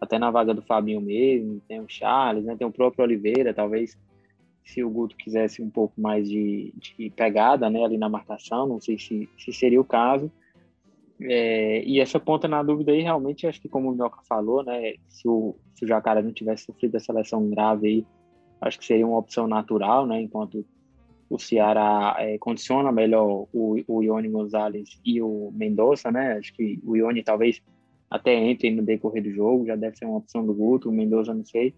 [0.00, 2.54] até na vaga do Fabinho mesmo, tem o Charles, né?
[2.56, 3.98] Tem o próprio Oliveira, talvez
[4.66, 8.80] se o Guto quisesse um pouco mais de, de pegada né, ali na marcação, não
[8.80, 10.30] sei se, se seria o caso.
[11.20, 14.94] É, e essa ponta na dúvida aí, realmente, acho que como o Minhoca falou, né,
[15.08, 18.06] se o, se o Jacaré não tivesse sofrido essa lesão grave aí,
[18.60, 20.66] acho que seria uma opção natural, né, enquanto
[21.30, 26.80] o Ceará é, condiciona melhor o, o Ione Gonzalez e o Mendonça, né, acho que
[26.84, 27.62] o Ione talvez
[28.10, 31.32] até entre no decorrer do jogo, já deve ser uma opção do Guto, o Mendonça
[31.32, 31.72] não sei,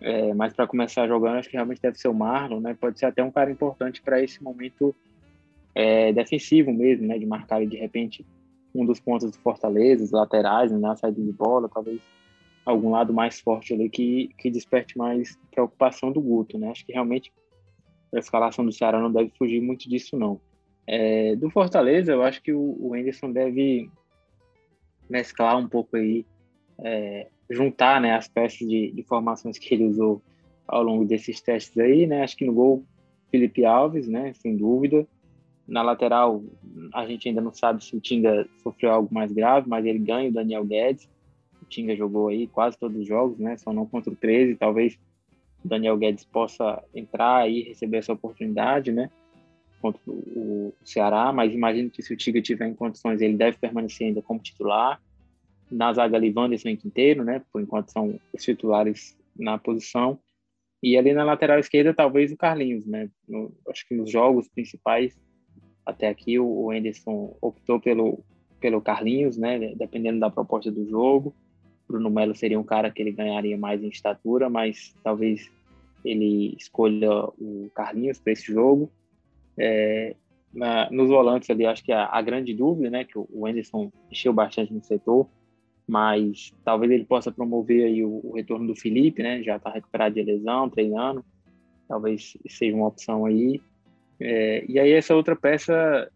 [0.00, 2.76] é, mas para começar jogando, acho que realmente deve ser o Marlon, né?
[2.78, 4.94] Pode ser até um cara importante para esse momento
[5.74, 7.18] é, defensivo mesmo, né?
[7.18, 8.24] De marcar de repente
[8.74, 10.78] um dos pontos do Fortaleza, os laterais, né?
[10.78, 12.00] Na saída de bola, talvez
[12.64, 16.70] algum lado mais forte ali que, que desperte mais preocupação do Guto, né?
[16.70, 17.32] Acho que realmente
[18.14, 20.40] a escalação do Ceará não deve fugir muito disso, não.
[20.86, 23.90] É, do Fortaleza, eu acho que o, o Anderson deve
[25.08, 26.24] mesclar um pouco aí
[26.78, 30.22] é, juntar né, as peças de, de formações que ele usou
[30.66, 32.22] ao longo desses testes aí, né?
[32.22, 32.84] Acho que no gol,
[33.30, 34.32] Felipe Alves, né?
[34.34, 35.06] Sem dúvida.
[35.66, 36.42] Na lateral,
[36.94, 40.28] a gente ainda não sabe se o Tinga sofreu algo mais grave, mas ele ganha
[40.28, 41.08] o Daniel Guedes.
[41.62, 43.56] O Tinga jogou aí quase todos os jogos, né?
[43.56, 44.56] Só não contra o 13.
[44.56, 44.98] Talvez
[45.64, 49.10] o Daniel Guedes possa entrar e receber essa oportunidade, né?
[49.80, 54.08] Contra o Ceará, mas imagino que se o Tinga tiver em condições, ele deve permanecer
[54.08, 55.00] ainda como titular
[55.70, 57.42] na zaga ali Wanderson e Quinteiro, né?
[57.52, 60.18] Por enquanto são os titulares na posição.
[60.82, 63.10] E ali na lateral esquerda, talvez o Carlinhos, né?
[63.28, 65.18] No, acho que nos jogos principais,
[65.84, 68.24] até aqui, o Anderson optou pelo,
[68.60, 69.74] pelo Carlinhos, né?
[69.74, 71.34] Dependendo da proposta do jogo.
[71.88, 75.50] Bruno Melo seria um cara que ele ganharia mais em estatura, mas talvez
[76.04, 78.90] ele escolha o Carlinhos para esse jogo.
[79.58, 80.14] É,
[80.52, 83.04] na, nos volantes ali, acho que a, a, grande dúvida, né?
[83.04, 85.28] Que o Anderson encheu bastante no setor,
[85.88, 89.42] mas talvez ele possa promover aí o, o retorno do Felipe, né?
[89.42, 91.24] Já está recuperado de lesão, treinando,
[91.88, 93.60] talvez seja uma opção aí.
[94.20, 96.10] É, e aí essa outra peça,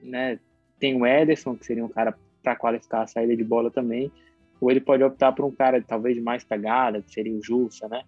[0.00, 0.38] né?
[0.78, 4.12] Tem o Ederson, que seria um cara para qualificar a saída de bola também,
[4.60, 8.04] ou ele pode optar por um cara talvez mais pegada, que seria o Jussa, né?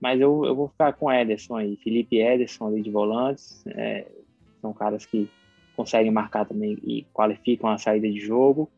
[0.00, 4.06] Mas eu, eu vou ficar com Ederson aí, Felipe Ederson ali de volantes, é,
[4.60, 5.28] são caras que
[5.74, 8.70] conseguem marcar também e qualificam a saída de jogo.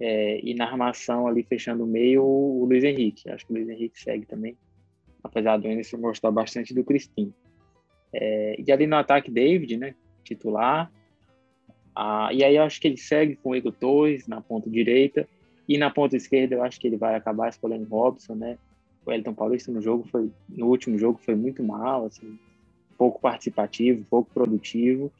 [0.00, 3.28] É, e na armação ali fechando o meio, o Luiz Henrique.
[3.30, 4.56] Acho que o Luiz Henrique segue também,
[5.22, 7.34] apesar do Anderson gostar bastante do Cristinho.
[8.12, 9.94] É, e ali no ataque, David, né?
[10.24, 10.90] Titular.
[11.94, 15.28] Ah, e aí eu acho que ele segue com o Igor Torres na ponta direita.
[15.68, 18.58] E na ponta esquerda eu acho que ele vai acabar escolhendo Robson, né?
[19.04, 22.38] O Elton Paulista no jogo foi, no último jogo foi muito mal, assim,
[22.98, 25.12] pouco participativo, pouco produtivo.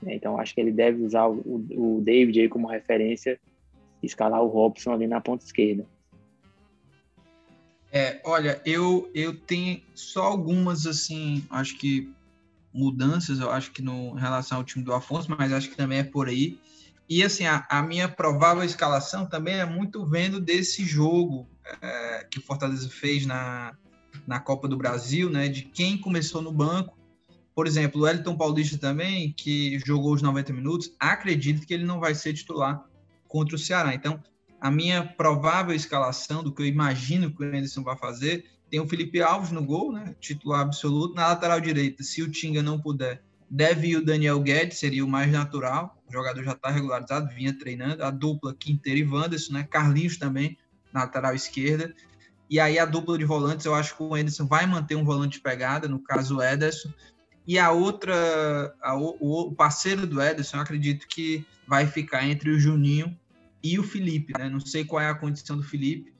[0.00, 0.14] Né?
[0.14, 3.38] Então acho que ele deve usar o, o David aí como referência
[4.02, 5.86] escalar o Robson ali na ponta esquerda.
[7.92, 12.12] É, olha, eu, eu tenho só algumas, assim, acho que
[12.72, 16.00] mudanças, eu acho que no em relação ao time do Afonso, mas acho que também
[16.00, 16.58] é por aí.
[17.08, 21.48] E, assim, a, a minha provável escalação também é muito vendo desse jogo
[21.80, 23.74] é, que o Fortaleza fez na,
[24.26, 26.98] na Copa do Brasil, né, de quem começou no banco.
[27.54, 32.00] Por exemplo, o Elton Paulista também, que jogou os 90 minutos, acredito que ele não
[32.00, 32.84] vai ser titular
[33.36, 33.94] contra o Ceará.
[33.94, 34.18] Então,
[34.58, 38.88] a minha provável escalação do que eu imagino que o Anderson vai fazer, tem o
[38.88, 41.14] Felipe Alves no gol, né, titular absoluto.
[41.14, 45.08] Na lateral direita, se o Tinga não puder, deve ir o Daniel Guedes, seria o
[45.08, 46.02] mais natural.
[46.08, 48.02] O jogador já está regularizado, vinha treinando.
[48.02, 50.56] A dupla Quinteiro e Wanderson, né, Carlinhos também
[50.90, 51.94] na lateral esquerda.
[52.48, 55.36] E aí a dupla de volantes, eu acho que o Anderson vai manter um volante
[55.36, 56.88] de pegada, no caso o Ederson.
[57.46, 62.50] E a outra, a, o, o, parceiro do Ederson, eu acredito que vai ficar entre
[62.50, 63.14] o Juninho
[63.72, 64.48] e o Felipe, né?
[64.48, 66.14] Não sei qual é a condição do Felipe,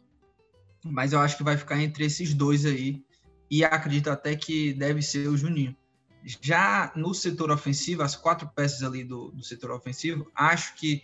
[0.84, 3.04] mas eu acho que vai ficar entre esses dois aí.
[3.50, 5.76] E acredito até que deve ser o Juninho.
[6.42, 11.02] Já no setor ofensivo, as quatro peças ali do, do setor ofensivo, acho que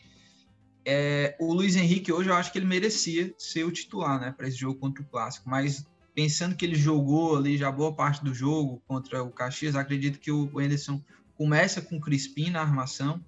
[0.84, 4.48] É, o Luiz Henrique hoje eu acho que ele merecia ser o titular, né, para
[4.48, 8.34] esse jogo contra o Clássico, mas pensando que ele jogou ali já boa parte do
[8.34, 11.00] jogo contra o Caxias, acredito que o Anderson
[11.36, 13.24] começa com o Crispim na armação.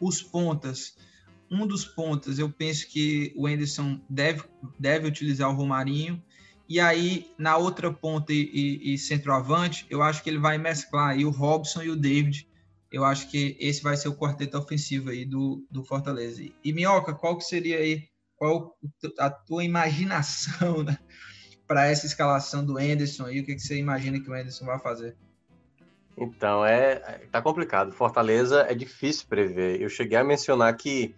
[0.00, 0.96] Os pontas,
[1.54, 4.42] um dos pontas, eu penso que o Anderson deve,
[4.78, 6.20] deve utilizar o Romarinho.
[6.68, 11.10] E aí, na outra ponta e, e, e centroavante, eu acho que ele vai mesclar
[11.10, 12.48] aí o Robson e o David.
[12.90, 16.42] Eu acho que esse vai ser o quarteto ofensivo aí do, do Fortaleza.
[16.64, 18.76] E Minhoca, qual que seria aí, qual
[19.18, 20.98] a tua imaginação né,
[21.66, 23.40] para essa escalação do Anderson aí?
[23.40, 25.16] O que, que você imagina que o Anderson vai fazer?
[26.16, 26.96] Então, é,
[27.30, 27.92] tá complicado.
[27.92, 29.80] Fortaleza é difícil prever.
[29.80, 31.14] Eu cheguei a mencionar que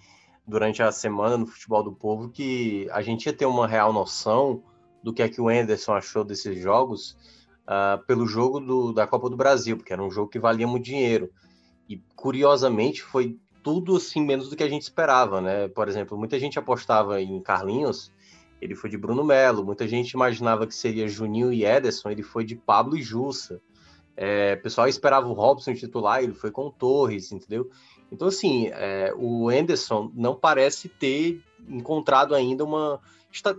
[0.47, 4.63] durante a semana no Futebol do Povo que a gente ia ter uma real noção
[5.03, 7.17] do que é que o Anderson achou desses jogos
[7.67, 10.85] uh, pelo jogo do, da Copa do Brasil, porque era um jogo que valia muito
[10.85, 11.31] dinheiro.
[11.89, 15.69] E curiosamente foi tudo assim menos do que a gente esperava, né?
[15.69, 18.13] Por exemplo, muita gente apostava em Carlinhos,
[18.61, 19.65] ele foi de Bruno Melo.
[19.65, 23.61] Muita gente imaginava que seria Juninho e Ederson, ele foi de Pablo e Jussa.
[24.17, 27.71] É, o pessoal esperava o Robson titular, ele foi com o Torres, entendeu?
[28.11, 33.01] Então, assim, é, o Anderson não parece ter encontrado ainda uma.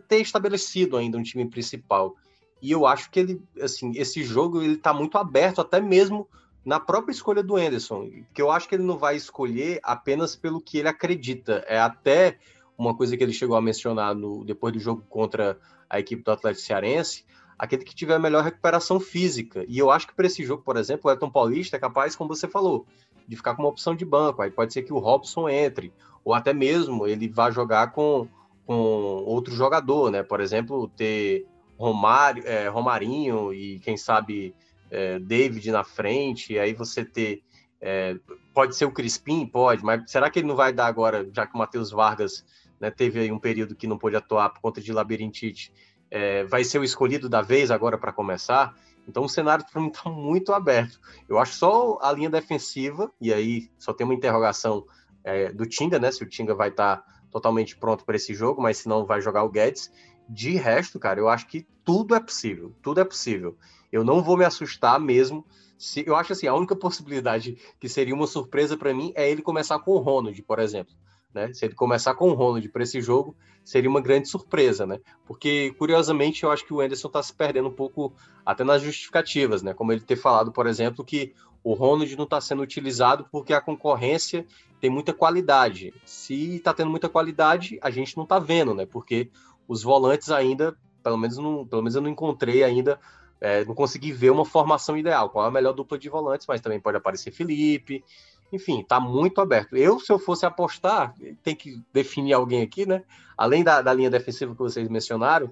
[0.08, 2.16] ter estabelecido ainda um time principal.
[2.62, 6.28] E eu acho que ele, assim, esse jogo ele tá muito aberto, até mesmo
[6.66, 10.60] na própria escolha do Anderson, que eu acho que ele não vai escolher apenas pelo
[10.60, 11.64] que ele acredita.
[11.68, 12.38] É até
[12.78, 15.58] uma coisa que ele chegou a mencionar no, depois do jogo contra
[15.90, 17.26] a equipe do Atlético Cearense,
[17.58, 19.66] aquele que tiver a melhor recuperação física.
[19.68, 22.36] E eu acho que para esse jogo, por exemplo, o Elton Paulista é capaz, como
[22.36, 22.86] você falou,
[23.28, 24.42] de ficar com uma opção de banco.
[24.42, 28.28] Aí pode ser que o Robson entre, ou até mesmo ele vá jogar com,
[28.66, 30.24] com outro jogador, né?
[30.24, 31.46] Por exemplo, ter
[31.78, 34.56] Romário, é, Romarinho e quem sabe
[34.90, 37.44] é, David na frente, aí você ter.
[37.80, 38.18] É,
[38.56, 41.54] pode ser o Crispim, pode, mas será que ele não vai dar agora, já que
[41.54, 42.44] o Matheus Vargas
[42.80, 45.72] né, teve aí um período que não pôde atuar por conta de labirintite?
[46.10, 48.76] é, vai ser o escolhido da vez agora para começar.
[49.08, 51.00] Então o cenário para mim está muito aberto.
[51.28, 54.86] Eu acho só a linha defensiva, e aí só tem uma interrogação
[55.24, 56.12] é, do Tinga, né?
[56.12, 59.22] Se o Tinga vai estar tá totalmente pronto para esse jogo, mas se não vai
[59.22, 59.92] jogar o Guedes.
[60.30, 62.76] De resto, cara, eu acho que tudo é possível.
[62.82, 63.58] Tudo é possível.
[63.92, 65.46] Eu não vou me assustar mesmo.
[65.78, 69.42] Se, eu acho assim, a única possibilidade que seria uma surpresa para mim é ele
[69.42, 70.94] começar com o Ronald, por exemplo.
[71.34, 71.54] Né?
[71.54, 75.00] Se ele começar com o Ronald para esse jogo, seria uma grande surpresa, né?
[75.26, 78.14] Porque, curiosamente, eu acho que o Anderson está se perdendo um pouco
[78.46, 79.74] até nas justificativas, né?
[79.74, 83.60] Como ele ter falado, por exemplo, que o Ronald não está sendo utilizado porque a
[83.60, 84.46] concorrência
[84.80, 85.94] tem muita qualidade.
[86.06, 88.86] Se está tendo muita qualidade, a gente não está vendo, né?
[88.86, 89.30] Porque
[89.68, 93.00] os volantes ainda, pelo menos, não, pelo menos eu não encontrei ainda,
[93.42, 95.30] é, não consegui ver uma formação ideal.
[95.30, 98.04] Qual é a melhor dupla de volantes, mas também pode aparecer Felipe,
[98.52, 99.76] enfim, está muito aberto.
[99.76, 103.04] Eu, se eu fosse apostar, tem que definir alguém aqui, né?
[103.38, 105.52] Além da, da linha defensiva que vocês mencionaram,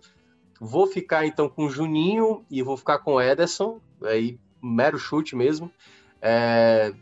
[0.60, 5.72] vou ficar então com Juninho e vou ficar com Ederson, aí mero chute mesmo.
[6.22, 6.94] É...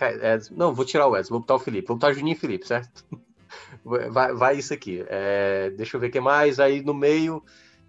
[0.00, 2.66] É, não, vou tirar o Ederson, vou botar o Felipe, vou botar Juninho e Felipe,
[2.66, 3.04] certo?
[3.84, 5.04] Vai, vai isso aqui.
[5.08, 5.70] É...
[5.70, 6.58] Deixa eu ver o que mais.
[6.58, 7.42] Aí no meio,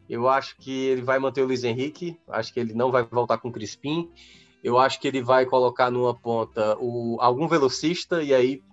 [0.10, 3.38] eu acho que ele vai manter o Luiz Henrique, acho que ele não vai voltar
[3.38, 4.12] com o Crispim.
[4.63, 8.63] Eu acho que ele vai colocar numa ponta o, algum velocista e aí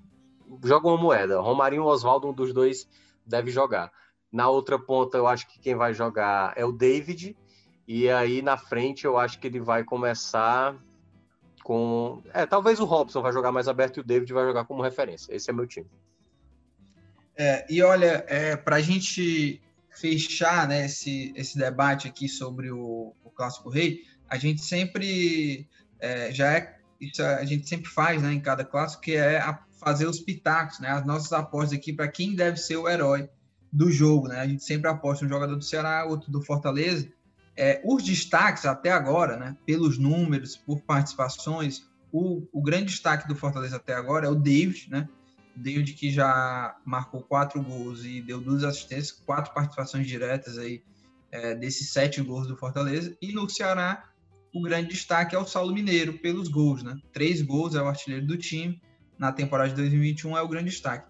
[0.63, 1.41] joga uma moeda.
[1.41, 2.89] Romarinho ou Oswaldo, um dos dois
[3.27, 3.93] deve jogar.
[4.31, 7.37] Na outra ponta, eu acho que quem vai jogar é o David.
[7.89, 10.77] E aí na frente, eu acho que ele vai começar
[11.65, 12.23] com.
[12.33, 15.35] É, talvez o Robson vai jogar mais aberto e o David vai jogar como referência.
[15.35, 15.91] Esse é meu time.
[17.37, 23.13] É, e olha, é, para a gente fechar né, esse, esse debate aqui sobre o,
[23.25, 25.69] o Clássico Rei, a gente sempre
[26.01, 29.43] é, já é isso a gente sempre faz, né, em cada clássico, que é
[29.81, 33.29] fazer os pitacos, né, as nossas apostas aqui para quem deve ser o herói
[33.73, 34.41] do jogo, né?
[34.41, 37.09] A gente sempre aposta um jogador do Ceará, outro do Fortaleza.
[37.57, 43.37] É, os destaques até agora, né, pelos números, por participações, o, o grande destaque do
[43.37, 45.09] Fortaleza até agora é o David, né?
[45.55, 50.83] David que já marcou quatro gols e deu duas assistências, quatro participações diretas aí
[51.31, 53.17] é, desses sete gols do Fortaleza.
[53.23, 54.10] E no Ceará,
[54.53, 56.97] o grande destaque é o Saulo Mineiro, pelos gols, né?
[57.13, 58.81] Três gols, é o artilheiro do time.
[59.19, 61.07] Na temporada de 2021 é o grande destaque.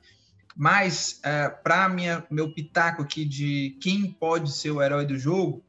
[0.56, 1.88] Mas, é, para
[2.30, 5.64] meu pitaco aqui de quem pode ser o herói do jogo,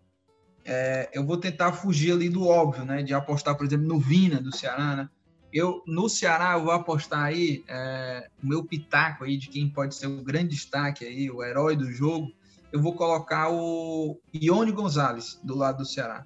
[0.65, 3.01] é, eu vou tentar fugir ali do óbvio, né?
[3.03, 5.09] De apostar, por exemplo, no Vina do Ceará, né?
[5.53, 9.95] Eu, no Ceará, eu vou apostar aí é, o meu pitaco aí de quem pode
[9.95, 12.31] ser o grande destaque aí, o herói do jogo.
[12.71, 16.25] Eu vou colocar o Ione Gonzalez do lado do Ceará.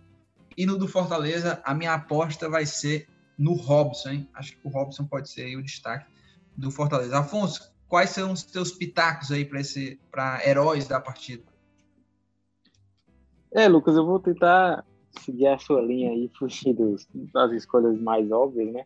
[0.57, 4.29] E no do Fortaleza, a minha aposta vai ser no Robson, hein?
[4.33, 6.09] Acho que o Robson pode ser o destaque
[6.55, 7.19] do Fortaleza.
[7.19, 11.43] Afonso, quais são os teus pitacos aí para esse para heróis da partida?
[13.51, 14.85] É, Lucas, eu vou tentar
[15.19, 18.85] seguir a sua linha aí, fugir dos, das escolhas mais óbvias, né?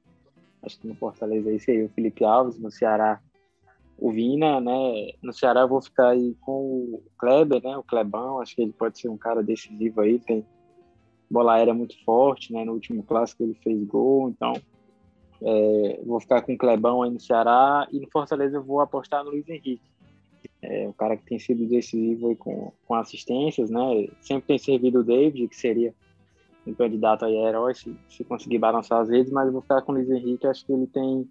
[0.62, 3.22] Acho que no Fortaleza aí seria o Felipe Alves, no Ceará
[3.98, 5.12] o Vina, né?
[5.22, 7.78] No Ceará eu vou ficar aí com o Kleber, né?
[7.78, 10.46] O Klebão, acho que ele pode ser um cara decisivo aí, tem
[11.30, 12.64] bola aérea muito forte, né?
[12.66, 14.54] No último clássico ele fez gol, então
[15.42, 19.24] é, vou ficar com o Klebão aí no Ceará e no Fortaleza eu vou apostar
[19.24, 19.82] no Luiz Henrique.
[20.62, 24.08] É, o cara que tem sido decisivo com, com assistências, né?
[24.22, 25.94] Sempre tem servido o David, que seria
[26.68, 29.82] um candidato aí a herói se, se conseguir balançar as redes, mas eu vou ficar
[29.82, 31.30] com o Luiz Henrique, acho que ele tem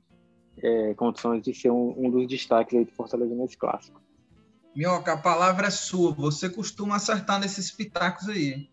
[0.63, 4.01] é, condições de ser um, um, dos destaques aí do Fortaleza nesse clássico.
[4.75, 6.13] Minhoca, a palavra é sua.
[6.13, 8.69] Você costuma acertar nesses pitacos aí.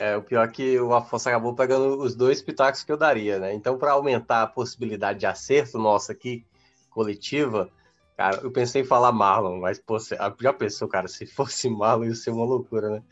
[0.00, 3.38] É, o pior é que o Afonso acabou pegando os dois pitacos que eu daria,
[3.38, 3.52] né?
[3.52, 6.42] Então, para aumentar a possibilidade de acerto nossa aqui,
[6.88, 7.68] coletiva,
[8.16, 9.98] cara, eu pensei em falar Marlon, mas pô,
[10.40, 13.02] já pensou, cara, se fosse Marlon ia ser uma loucura, né?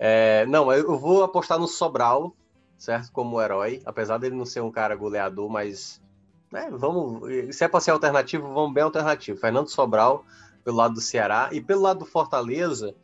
[0.00, 2.34] É, não, eu vou apostar no Sobral,
[2.76, 3.12] certo?
[3.12, 6.02] Como herói, apesar dele não ser um cara goleador, mas
[6.50, 9.38] né, vamos, se é para ser alternativo, vamos bem alternativo.
[9.38, 10.24] Fernando Sobral
[10.64, 12.96] pelo lado do Ceará e pelo lado do Fortaleza,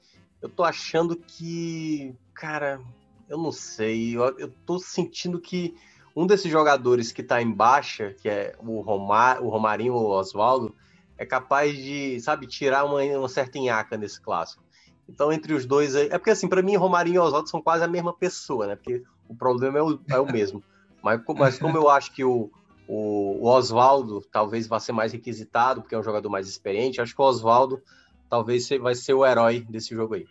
[0.43, 2.80] eu tô achando que, cara,
[3.28, 5.76] eu não sei, eu, eu tô sentindo que
[6.16, 10.18] um desses jogadores que tá em baixa, que é o, Romar, o Romarinho ou o
[10.18, 10.74] Oswaldo,
[11.16, 14.62] é capaz de, sabe, tirar uma, uma certa enhaca nesse clássico.
[15.08, 16.08] Então, entre os dois aí.
[16.10, 18.76] É porque, assim, para mim, Romarinho e Oswaldo são quase a mesma pessoa, né?
[18.76, 20.62] Porque o problema é o, é o mesmo.
[21.02, 22.50] Mas, mas como eu acho que o,
[22.86, 27.00] o, Oswaldo talvez vá ser mais requisitado, porque é um jogador mais experiente.
[27.00, 27.80] Acho que o Oswaldo
[28.28, 30.26] talvez vai ser o herói desse jogo aí.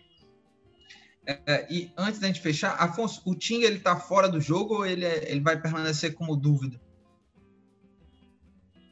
[1.27, 4.85] É, e antes da gente fechar, Afonso, o Tinga ele tá fora do jogo ou
[4.85, 6.79] ele, é, ele vai permanecer como dúvida?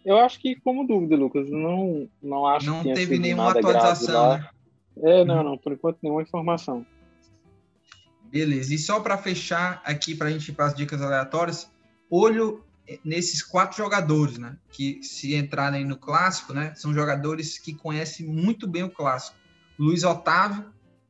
[0.03, 1.49] Eu acho que como dúvida, Lucas.
[1.49, 4.49] Não, não acho não que teve nenhuma atualização, né?
[4.97, 5.57] É, não, não.
[5.57, 6.85] Por enquanto, nenhuma informação.
[8.25, 8.73] Beleza.
[8.73, 11.71] E só para fechar aqui, para a gente ir para as dicas aleatórias,
[12.11, 12.61] olho
[13.03, 14.57] nesses quatro jogadores, né?
[14.69, 16.75] Que se entrarem no clássico, né?
[16.75, 19.37] São jogadores que conhecem muito bem o clássico.
[19.79, 20.65] Luiz Otávio,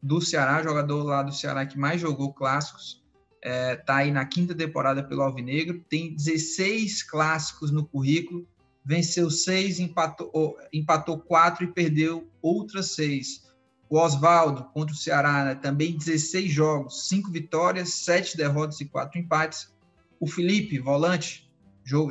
[0.06, 3.04] do Ceará, jogador lá do Ceará que mais jogou clássicos,
[3.42, 8.48] é, tá aí na quinta temporada pelo Alvinegro, tem 16 clássicos no currículo,
[8.84, 13.44] venceu seis, empatou, empatou quatro e perdeu outras seis.
[13.90, 19.20] O Oswaldo contra o Ceará, né, também 16 jogos, cinco vitórias, sete derrotas e quatro
[19.20, 19.74] empates.
[20.20, 21.52] O Felipe, volante,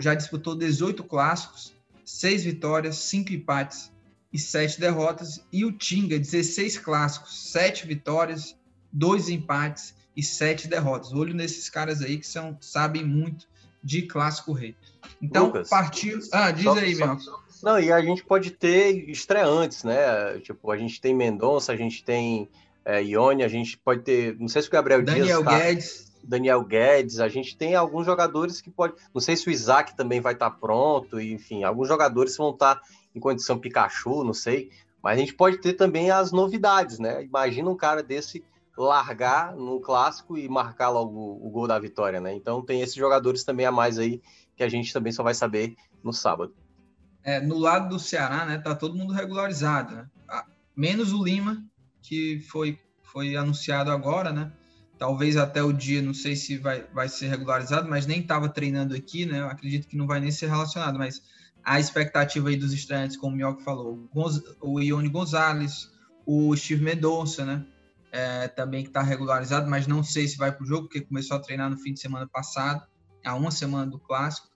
[0.01, 1.73] já disputou 18 clássicos,
[2.05, 3.94] 6 vitórias, 5 empates
[4.35, 5.47] e 7 derrotas.
[5.53, 8.57] E o Tinga, 16 clássicos, 7 vitórias,
[8.93, 11.13] 2 empates e 7 derrotas.
[11.13, 13.47] Olho nesses caras aí que são, sabem muito
[13.81, 14.75] de clássico rei.
[15.23, 16.19] Então, Lucas, partiu.
[16.33, 17.17] Ah, diz só, aí, meu.
[17.63, 20.41] Não, e a gente pode ter estreantes, né?
[20.41, 22.49] Tipo, a gente tem Mendonça, a gente tem
[22.85, 24.37] é, Ione, a gente pode ter.
[24.41, 25.39] Não sei se o Gabriel Daniel Dias.
[25.39, 25.65] Daniel tá...
[25.65, 26.15] Guedes.
[26.27, 28.95] Daniel Guedes, a gente tem alguns jogadores que pode.
[29.15, 32.77] Não sei se o Isaac também vai estar tá pronto, enfim, alguns jogadores vão estar
[32.77, 32.83] tá
[33.15, 34.71] em condição Pikachu, não sei.
[35.03, 37.23] Mas a gente pode ter também as novidades, né?
[37.25, 38.45] Imagina um cara desse
[38.77, 42.35] largar no clássico e marcar logo o gol da vitória, né?
[42.35, 44.21] Então tem esses jogadores também a mais aí
[44.57, 46.55] que a gente também só vai saber no sábado.
[47.23, 50.07] É, no lado do Ceará, né, tá todo mundo regularizado, né?
[50.77, 51.65] Menos o Lima,
[52.03, 54.53] que foi, foi anunciado agora, né?
[54.99, 58.95] talvez até o dia, não sei se vai, vai ser regularizado, mas nem estava treinando
[58.95, 59.41] aqui, né?
[59.41, 61.23] Eu acredito que não vai nem ser relacionado, mas
[61.65, 64.09] a expectativa aí dos estreantes, como o Mioca falou,
[64.61, 65.91] o Ione Gonzalez,
[66.27, 67.65] o Steve Mendonça, né?
[68.13, 71.37] É, também que está regularizado, mas não sei se vai para o jogo, porque começou
[71.37, 72.87] a treinar no fim de semana passado,
[73.25, 74.49] há uma semana do clássico.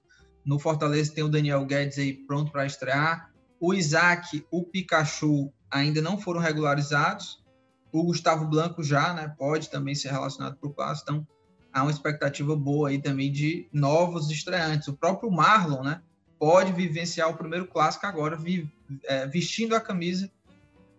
[0.44, 3.32] No Fortaleza tem o Daniel Guedes aí pronto para estrear.
[3.58, 7.42] O Isaac, o Pikachu ainda não foram regularizados.
[7.90, 11.26] O Gustavo Blanco já, né, pode também ser relacionado para o clássico, então
[11.72, 14.88] há uma expectativa boa aí também de novos estreantes.
[14.88, 16.00] O próprio Marlon, né,
[16.38, 18.70] pode vivenciar o primeiro clássico agora, vi,
[19.04, 20.30] é, vestindo a camisa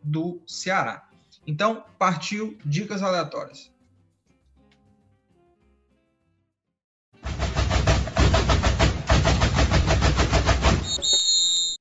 [0.04, 1.08] do Ceará.
[1.48, 3.72] Então, partiu dicas aleatórias.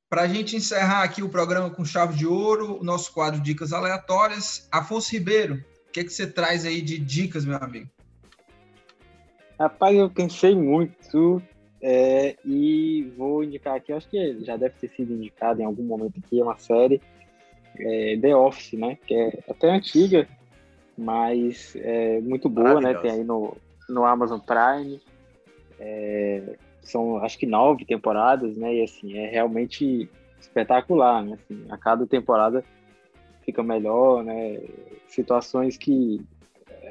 [0.08, 3.74] Para a gente encerrar aqui o programa com chave de ouro, o nosso quadro Dicas
[3.74, 4.66] Aleatórias.
[4.72, 7.90] Afonso Ribeiro, o que, é que você traz aí de dicas, meu amigo?
[9.60, 11.42] Rapaz, eu pensei muito
[11.80, 16.18] é, e vou indicar aqui, acho que já deve ter sido indicado em algum momento
[16.18, 17.00] aqui, é uma série
[17.78, 18.98] é, The Office, né?
[19.06, 20.28] Que é até antiga,
[20.96, 22.94] mas é muito boa, né?
[22.94, 23.56] Tem aí no,
[23.88, 25.00] no Amazon Prime.
[25.78, 28.74] É, são acho que nove temporadas, né?
[28.74, 30.10] E assim, é realmente
[30.40, 31.34] espetacular, né?
[31.34, 32.64] Assim, a cada temporada
[33.44, 34.60] fica melhor, né?
[35.06, 36.20] Situações que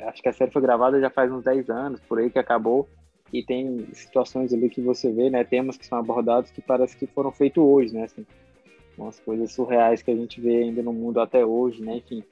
[0.06, 2.88] acho que a série foi gravada já faz uns 10 anos, por aí que acabou,
[3.32, 5.44] e tem situações ali que você vê, né?
[5.44, 8.06] Temas que são abordados que parece que foram feitos hoje, né?
[8.06, 8.26] Assim,
[8.98, 11.98] umas coisas surreais que a gente vê ainda no mundo até hoje, né?
[11.98, 12.24] Enfim.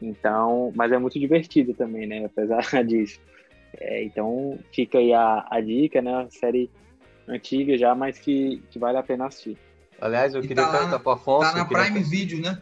[0.00, 2.24] Então, mas é muito divertido também, né?
[2.26, 3.18] Apesar disso.
[3.80, 6.26] É, então, fica aí a, a dica, né?
[6.30, 6.70] Série
[7.26, 9.56] antiga já, mas que, que vale a pena assistir.
[10.00, 11.52] Aliás, eu e queria tá perguntar para Afonso.
[11.52, 12.60] Tá na Prime Video, né?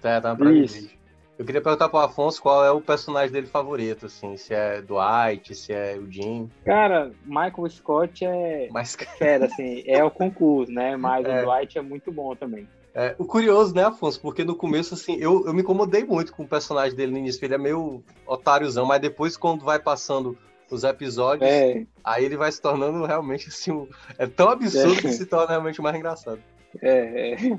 [0.00, 0.82] Tá, tá na Prime Isso.
[0.82, 1.03] Video.
[1.36, 5.54] Eu queria perguntar pro Afonso qual é o personagem dele favorito, assim, se é Dwight,
[5.54, 6.48] se é o Jim.
[6.64, 8.94] Cara, Michael Scott é Mas...
[9.18, 10.96] fera, assim, é o concurso, né?
[10.96, 11.42] Mas é.
[11.42, 12.68] o Dwight é muito bom também.
[12.94, 14.20] É, o curioso, né, Afonso?
[14.20, 17.44] Porque no começo, assim, eu, eu me incomodei muito com o personagem dele no início.
[17.44, 20.38] Ele é meio otáriozão, mas depois, quando vai passando
[20.70, 21.84] os episódios, é.
[22.04, 23.88] aí ele vai se tornando realmente, assim, um...
[24.16, 25.00] é tão absurdo é.
[25.00, 26.38] que se torna realmente mais engraçado.
[26.80, 27.58] É, é.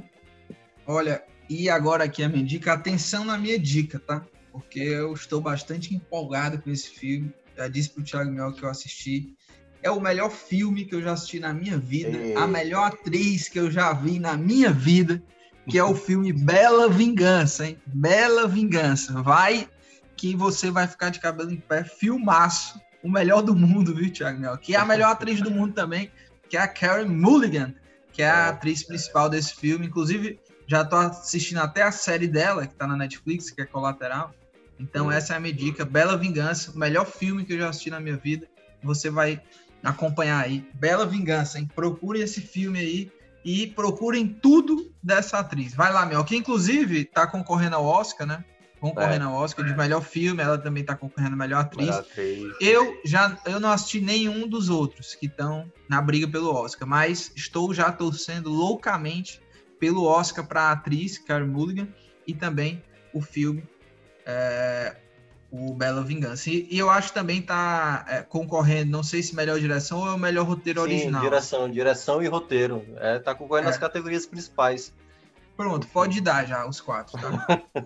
[0.88, 4.26] Olha, e agora aqui a minha dica, atenção na minha dica, tá?
[4.52, 7.34] Porque eu estou bastante empolgado com esse filme.
[7.58, 9.36] Já disse pro Thiago Mel que eu assisti.
[9.82, 12.36] É o melhor filme que eu já assisti na minha vida, Ei.
[12.36, 15.22] a melhor atriz que eu já vi na minha vida,
[15.70, 17.78] que é o filme Bela Vingança, hein?
[17.86, 19.22] Bela Vingança.
[19.22, 19.70] Vai
[20.16, 22.80] que você vai ficar de cabelo em pé, filmaço.
[23.04, 24.58] O melhor do mundo, viu, Thiago Mel?
[24.58, 26.12] Que é a melhor atriz do mundo também,
[26.50, 27.76] que é a Karen Mulligan,
[28.12, 29.86] que é a atriz principal desse filme.
[29.86, 34.34] Inclusive, já tô assistindo até a série dela, que tá na Netflix, que é Colateral.
[34.80, 35.86] Então, essa é a minha dica.
[35.86, 38.48] Bela Vingança, o melhor filme que eu já assisti na minha vida.
[38.84, 39.42] Você vai
[39.84, 40.68] acompanhar aí.
[40.74, 41.70] Bela Vingança, hein?
[41.74, 43.12] Procure esse filme aí
[43.44, 45.74] e procurem tudo dessa atriz.
[45.74, 46.24] Vai lá, meu.
[46.26, 48.44] Que inclusive tá concorrendo ao Oscar, né?
[48.80, 49.70] Concorrendo é, ao Oscar é.
[49.70, 51.88] de melhor filme, ela também tá concorrendo a melhor atriz.
[51.88, 52.54] melhor atriz.
[52.60, 57.32] Eu já eu não assisti nenhum dos outros que estão na briga pelo Oscar, mas
[57.36, 59.40] estou já torcendo loucamente
[59.80, 61.88] pelo Oscar para a atriz Carey Mulligan
[62.26, 63.64] e também o filme
[64.26, 64.96] é,
[65.52, 66.50] o Bela Vingança.
[66.50, 70.08] E, e, eu acho que também tá é, concorrendo, não sei se melhor direção ou
[70.08, 71.22] é o melhor roteiro Sim, original.
[71.22, 72.86] direção, direção e roteiro.
[72.98, 73.72] É, tá concorrendo é.
[73.72, 74.94] nas categorias principais.
[75.56, 77.62] Pronto, pode dar já os quatro, tá?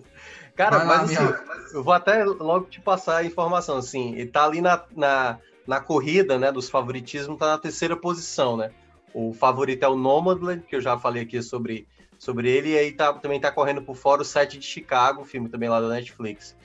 [0.56, 1.34] Cara, Vai mas lá, assim,
[1.72, 5.80] eu vou até logo te passar a informação, assim, ele tá ali na, na, na
[5.80, 8.72] corrida, né, dos favoritismos, tá na terceira posição, né?
[9.12, 11.86] O favorito é o Nomadland, que eu já falei aqui sobre,
[12.18, 15.48] sobre ele, e aí tá, também tá correndo por fora o 7 de Chicago, filme
[15.48, 16.56] também lá da Netflix.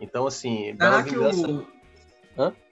[0.00, 1.66] Então, assim, será que o...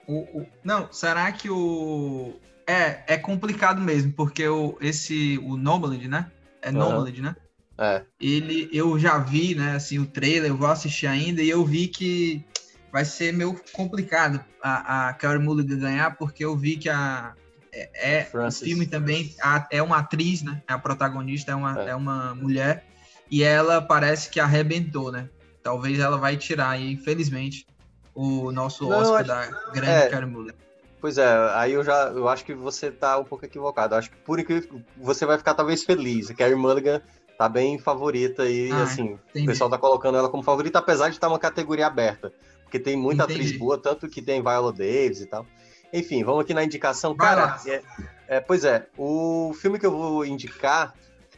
[0.05, 0.47] O, o...
[0.63, 2.33] Não, será que o...
[2.67, 6.31] É, é complicado mesmo, porque o, esse, o Nomadland, né?
[6.61, 7.25] É Nomadland, uhum.
[7.27, 7.35] né?
[7.77, 8.03] É.
[8.19, 11.87] Ele, eu já vi, né, assim, o trailer, eu vou assistir ainda, e eu vi
[11.87, 12.45] que
[12.91, 17.33] vai ser meio complicado a, a Carey Mulligan ganhar, porque eu vi que a,
[17.73, 20.61] é, é o filme também a, é uma atriz, né?
[20.67, 21.89] A protagonista é uma, é.
[21.89, 21.95] é.
[21.95, 22.85] uma mulher
[23.29, 25.29] e ela parece que arrebentou, né?
[25.63, 27.65] Talvez ela vai tirar aí, infelizmente,
[28.13, 29.27] o nosso Não, Oscar acho...
[29.27, 30.09] da grande é.
[30.09, 30.63] Karen Mulligan.
[31.01, 33.93] Pois é, aí eu já eu acho que você tá um pouco equivocado.
[33.93, 36.29] Eu acho que por incrível você vai ficar talvez feliz.
[36.29, 37.01] A Carrie Mulligan
[37.37, 39.45] tá bem favorita e ah, assim, entendi.
[39.45, 42.31] o pessoal tá colocando ela como favorita, apesar de estar uma categoria aberta.
[42.63, 43.41] Porque tem muita entendi.
[43.41, 45.45] atriz boa, tanto que tem Viola Davis e tal.
[45.93, 47.15] Enfim, vamos aqui na indicação.
[47.15, 47.81] Cara, é,
[48.27, 50.95] é, pois é, o filme que eu vou indicar,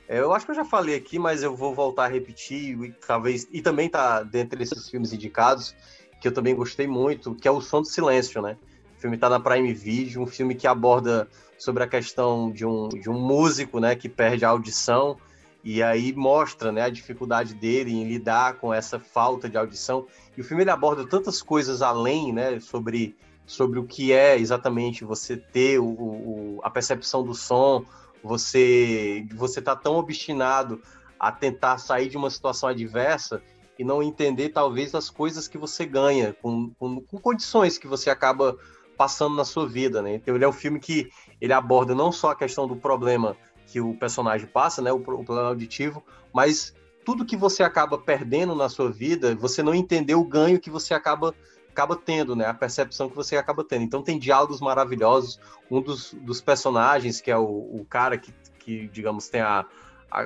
[0.07, 2.91] é, eu acho que eu já falei aqui, mas eu vou voltar a repetir, e,
[3.05, 5.75] talvez, e também tá dentre esses filmes indicados,
[6.21, 8.55] que eu também gostei muito, que é O Som do Silêncio, né?
[8.97, 11.27] O filme tá na Prime Video, um filme que aborda
[11.57, 15.17] sobre a questão de um, de um músico, né, que perde a audição,
[15.63, 20.05] e aí mostra, né, a dificuldade dele em lidar com essa falta de audição.
[20.37, 23.15] E o filme ele aborda tantas coisas além, né, sobre
[23.45, 27.85] sobre o que é exatamente você ter o, o, a percepção do som,
[28.23, 30.81] você você tá tão obstinado
[31.19, 33.41] a tentar sair de uma situação adversa
[33.77, 38.09] e não entender talvez as coisas que você ganha com, com, com condições que você
[38.09, 38.57] acaba
[38.97, 40.15] passando na sua vida, né?
[40.15, 41.09] Então ele é um filme que
[41.41, 43.35] ele aborda não só a questão do problema
[43.67, 46.73] que o personagem passa, né, o, o problema auditivo, mas
[47.03, 50.93] tudo que você acaba perdendo na sua vida, você não entendeu o ganho que você
[50.93, 51.33] acaba
[51.75, 52.45] acaba tendo, né?
[52.45, 53.83] A percepção que você acaba tendo.
[53.83, 55.39] Então tem diálogos maravilhosos.
[55.69, 59.65] Um dos, dos personagens, que é o, o cara que, que, digamos, tem a,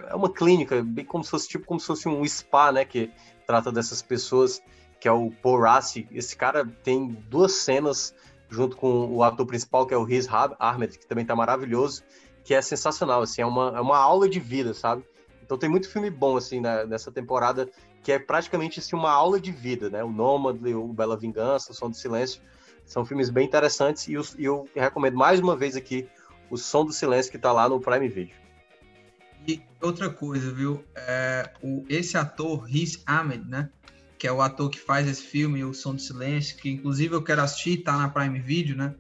[0.08, 2.86] É uma clínica, bem como se fosse tipo como se fosse um spa, né?
[2.86, 3.12] Que
[3.47, 4.62] trata dessas pessoas,
[5.00, 6.08] que é o Paul Rassi.
[6.12, 8.14] Esse cara tem duas cenas
[8.47, 10.28] junto com o ator principal, que é o Riz
[10.60, 12.04] Ahmed, que também tá maravilhoso,
[12.43, 15.04] que é sensacional, assim, é uma, é uma aula de vida, sabe?
[15.43, 17.70] Então tem muito filme bom, assim, né, nessa temporada
[18.04, 20.04] que é praticamente assim, uma aula de vida, né?
[20.04, 22.41] O Nômade, o Bela Vingança, o Som do Silêncio,
[22.86, 26.08] são filmes bem interessantes e eu, eu recomendo mais uma vez aqui
[26.50, 28.36] o Som do Silêncio que está lá no Prime Video.
[29.47, 30.84] E outra coisa, viu?
[30.95, 33.70] É, o, esse ator, Riz Ahmed, né?
[34.18, 37.24] Que é o ator que faz esse filme, O Som do Silêncio, que inclusive eu
[37.24, 38.93] quero assistir, tá na Prime Video, né?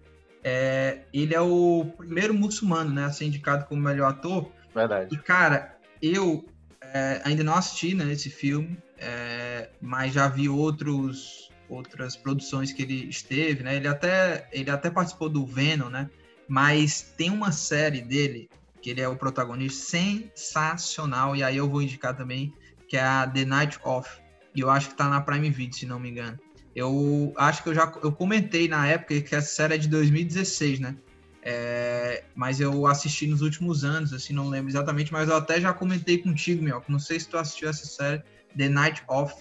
[0.43, 3.05] É, ele é o primeiro muçulmano, né?
[3.05, 4.49] A ser indicado como melhor ator.
[4.73, 5.13] Verdade.
[5.13, 6.45] E, cara, eu
[6.81, 12.81] é, ainda não assisti né, esse filme, é, mas já vi outros, outras produções que
[12.81, 13.77] ele esteve, né?
[13.77, 16.09] Ele até, ele até participou do Venom, né?
[16.47, 18.49] Mas tem uma série dele,
[18.81, 19.97] que ele é o protagonista,
[20.35, 22.53] sensacional, e aí eu vou indicar também,
[22.87, 24.09] que é a The Night Off.
[24.53, 26.37] E eu acho que tá na Prime Video, se não me engano.
[26.75, 30.79] Eu acho que eu já eu comentei na época que essa série é de 2016,
[30.79, 30.95] né?
[31.41, 35.73] É, mas eu assisti nos últimos anos, assim, não lembro exatamente, mas eu até já
[35.73, 38.21] comentei contigo, meu, não sei se tu assistiu essa série,
[38.57, 39.35] The Night Off,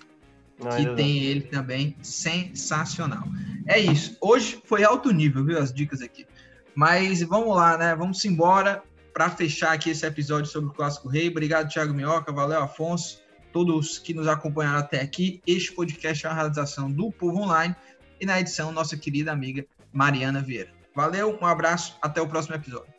[0.58, 1.26] não, que tem não.
[1.26, 3.24] ele também, sensacional.
[3.66, 6.26] É isso, hoje foi alto nível, viu, as dicas aqui.
[6.74, 8.82] Mas vamos lá, né, vamos embora
[9.12, 11.28] para fechar aqui esse episódio sobre o Clássico Rei.
[11.28, 13.20] Obrigado, Thiago Minhoca, valeu, Afonso,
[13.52, 15.42] todos que nos acompanharam até aqui.
[15.46, 17.74] Este podcast é uma realização do Povo Online
[18.20, 20.70] e na edição, nossa querida amiga Mariana Vieira.
[20.94, 22.92] Valeu, um abraço, até o próximo episódio.